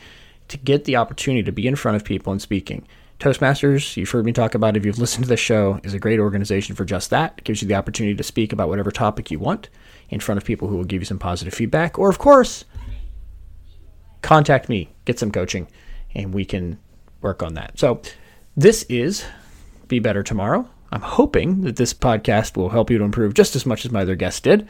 to 0.47 0.57
get 0.57 0.85
the 0.85 0.95
opportunity 0.95 1.43
to 1.43 1.51
be 1.51 1.67
in 1.67 1.75
front 1.75 1.95
of 1.95 2.03
people 2.03 2.31
and 2.31 2.41
speaking. 2.41 2.87
Toastmasters, 3.19 3.97
you've 3.97 4.11
heard 4.11 4.25
me 4.25 4.31
talk 4.31 4.53
about 4.53 4.77
if 4.77 4.85
you've 4.85 4.99
listened 4.99 5.23
to 5.25 5.29
the 5.29 5.37
show, 5.37 5.79
is 5.83 5.93
a 5.93 5.99
great 5.99 6.19
organization 6.19 6.75
for 6.75 6.85
just 6.85 7.09
that. 7.09 7.33
It 7.39 7.43
gives 7.45 7.61
you 7.61 7.67
the 7.67 7.75
opportunity 7.75 8.15
to 8.15 8.23
speak 8.23 8.53
about 8.53 8.69
whatever 8.69 8.91
topic 8.91 9.31
you 9.31 9.39
want 9.39 9.69
in 10.09 10.19
front 10.19 10.37
of 10.37 10.45
people 10.45 10.67
who 10.67 10.77
will 10.77 10.83
give 10.83 11.01
you 11.01 11.05
some 11.05 11.17
positive 11.17 11.53
feedback. 11.53 11.97
Or, 11.97 12.09
of 12.09 12.19
course, 12.19 12.65
contact 14.21 14.69
me, 14.69 14.89
get 15.05 15.17
some 15.17 15.31
coaching, 15.31 15.67
and 16.13 16.31
we 16.33 16.45
can 16.45 16.79
work 17.21 17.41
on 17.41 17.55
that. 17.55 17.79
So, 17.79 18.01
this 18.55 18.83
is 18.83 19.25
Be 19.87 19.99
Better 19.99 20.21
Tomorrow. 20.21 20.69
I'm 20.91 21.01
hoping 21.01 21.61
that 21.61 21.75
this 21.75 21.93
podcast 21.93 22.55
will 22.55 22.69
help 22.69 22.89
you 22.91 22.99
to 22.99 23.03
improve 23.03 23.33
just 23.33 23.55
as 23.55 23.65
much 23.65 23.83
as 23.83 23.91
my 23.91 24.01
other 24.01 24.15
guests 24.15 24.39
did. 24.39 24.67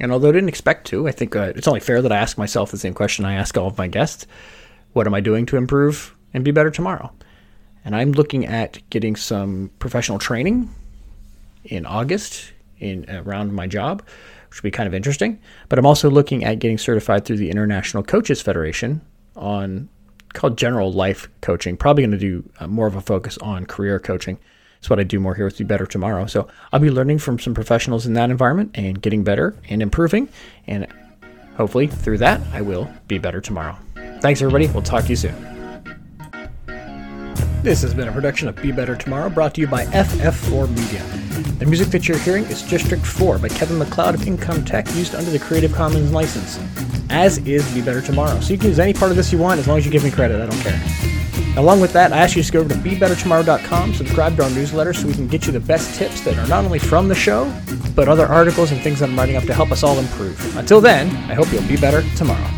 And 0.00 0.10
although 0.10 0.28
I 0.28 0.32
didn't 0.32 0.48
expect 0.48 0.86
to, 0.88 1.06
I 1.06 1.12
think 1.12 1.36
uh, 1.36 1.52
it's 1.54 1.68
only 1.68 1.80
fair 1.80 2.02
that 2.02 2.12
I 2.12 2.16
ask 2.16 2.36
myself 2.36 2.70
the 2.70 2.78
same 2.78 2.94
question 2.94 3.24
I 3.24 3.34
ask 3.34 3.56
all 3.56 3.68
of 3.68 3.78
my 3.78 3.86
guests 3.86 4.26
What 4.92 5.06
am 5.06 5.14
I 5.14 5.20
doing 5.20 5.46
to 5.46 5.56
improve 5.56 6.14
and 6.32 6.44
be 6.44 6.50
better 6.50 6.70
tomorrow? 6.70 7.12
And 7.84 7.94
I'm 7.94 8.12
looking 8.12 8.46
at 8.46 8.78
getting 8.90 9.14
some 9.14 9.70
professional 9.78 10.18
training 10.18 10.70
in 11.64 11.86
August 11.86 12.52
in 12.78 13.08
around 13.08 13.52
my 13.52 13.66
job, 13.66 14.02
which 14.48 14.62
will 14.62 14.68
be 14.68 14.72
kind 14.72 14.86
of 14.86 14.94
interesting. 14.94 15.40
But 15.68 15.78
I'm 15.78 15.86
also 15.86 16.10
looking 16.10 16.44
at 16.44 16.58
getting 16.58 16.78
certified 16.78 17.24
through 17.24 17.36
the 17.36 17.50
International 17.50 18.02
Coaches 18.02 18.40
Federation 18.40 19.00
on 19.36 19.88
called 20.32 20.58
general 20.58 20.92
life 20.92 21.28
coaching. 21.40 21.76
Probably 21.76 22.02
going 22.02 22.10
to 22.10 22.18
do 22.18 22.50
uh, 22.58 22.66
more 22.66 22.86
of 22.86 22.96
a 22.96 23.00
focus 23.00 23.38
on 23.38 23.66
career 23.66 23.98
coaching. 24.00 24.38
It's 24.84 24.90
what 24.90 25.00
I 25.00 25.04
do 25.04 25.18
more 25.18 25.34
here 25.34 25.46
with 25.46 25.56
Be 25.56 25.64
Better 25.64 25.86
Tomorrow. 25.86 26.26
So 26.26 26.46
I'll 26.70 26.78
be 26.78 26.90
learning 26.90 27.18
from 27.18 27.38
some 27.38 27.54
professionals 27.54 28.04
in 28.04 28.12
that 28.12 28.28
environment 28.28 28.72
and 28.74 29.00
getting 29.00 29.24
better 29.24 29.56
and 29.70 29.80
improving. 29.80 30.28
And 30.66 30.86
hopefully 31.56 31.86
through 31.86 32.18
that, 32.18 32.42
I 32.52 32.60
will 32.60 32.90
be 33.08 33.16
better 33.16 33.40
tomorrow. 33.40 33.78
Thanks, 34.20 34.42
everybody. 34.42 34.66
We'll 34.66 34.82
talk 34.82 35.04
to 35.04 35.08
you 35.08 35.16
soon. 35.16 35.34
This 37.62 37.80
has 37.80 37.94
been 37.94 38.08
a 38.08 38.12
production 38.12 38.46
of 38.46 38.56
Be 38.56 38.72
Better 38.72 38.94
Tomorrow 38.94 39.30
brought 39.30 39.54
to 39.54 39.62
you 39.62 39.66
by 39.66 39.86
FF4 39.86 40.68
Media. 40.68 41.02
The 41.58 41.64
music 41.64 41.88
that 41.88 42.06
you're 42.06 42.18
hearing 42.18 42.44
is 42.44 42.60
District 42.60 43.06
4 43.06 43.38
by 43.38 43.48
Kevin 43.48 43.78
MacLeod 43.78 44.16
of 44.16 44.20
Incompetech, 44.20 44.94
used 44.94 45.14
under 45.14 45.30
the 45.30 45.38
Creative 45.38 45.72
Commons 45.72 46.12
license, 46.12 46.60
as 47.08 47.38
is 47.46 47.66
Be 47.72 47.80
Better 47.80 48.02
Tomorrow. 48.02 48.38
So 48.40 48.52
you 48.52 48.58
can 48.58 48.68
use 48.68 48.78
any 48.78 48.92
part 48.92 49.10
of 49.10 49.16
this 49.16 49.32
you 49.32 49.38
want 49.38 49.60
as 49.60 49.66
long 49.66 49.78
as 49.78 49.86
you 49.86 49.90
give 49.90 50.04
me 50.04 50.10
credit, 50.10 50.42
I 50.42 50.44
don't 50.44 50.60
care. 50.60 50.78
Along 51.56 51.80
with 51.80 51.92
that, 51.92 52.12
I 52.12 52.18
ask 52.18 52.36
you 52.36 52.42
to 52.42 52.52
go 52.52 52.60
over 52.60 52.68
to 52.68 52.74
BeBetterTomorrow.com, 52.74 53.94
subscribe 53.94 54.36
to 54.36 54.42
our 54.42 54.50
newsletter 54.50 54.92
so 54.92 55.06
we 55.06 55.14
can 55.14 55.28
get 55.28 55.46
you 55.46 55.52
the 55.52 55.60
best 55.60 55.96
tips 55.96 56.20
that 56.22 56.36
are 56.36 56.48
not 56.48 56.64
only 56.64 56.80
from 56.80 57.06
the 57.06 57.14
show, 57.14 57.52
but 57.94 58.08
other 58.08 58.26
articles 58.26 58.72
and 58.72 58.80
things 58.80 58.98
that 58.98 59.08
I'm 59.08 59.16
writing 59.16 59.36
up 59.36 59.44
to 59.44 59.54
help 59.54 59.70
us 59.70 59.84
all 59.84 59.96
improve. 59.98 60.56
Until 60.56 60.80
then, 60.80 61.08
I 61.30 61.34
hope 61.34 61.52
you'll 61.52 61.62
be 61.68 61.76
better 61.76 62.02
tomorrow. 62.16 62.50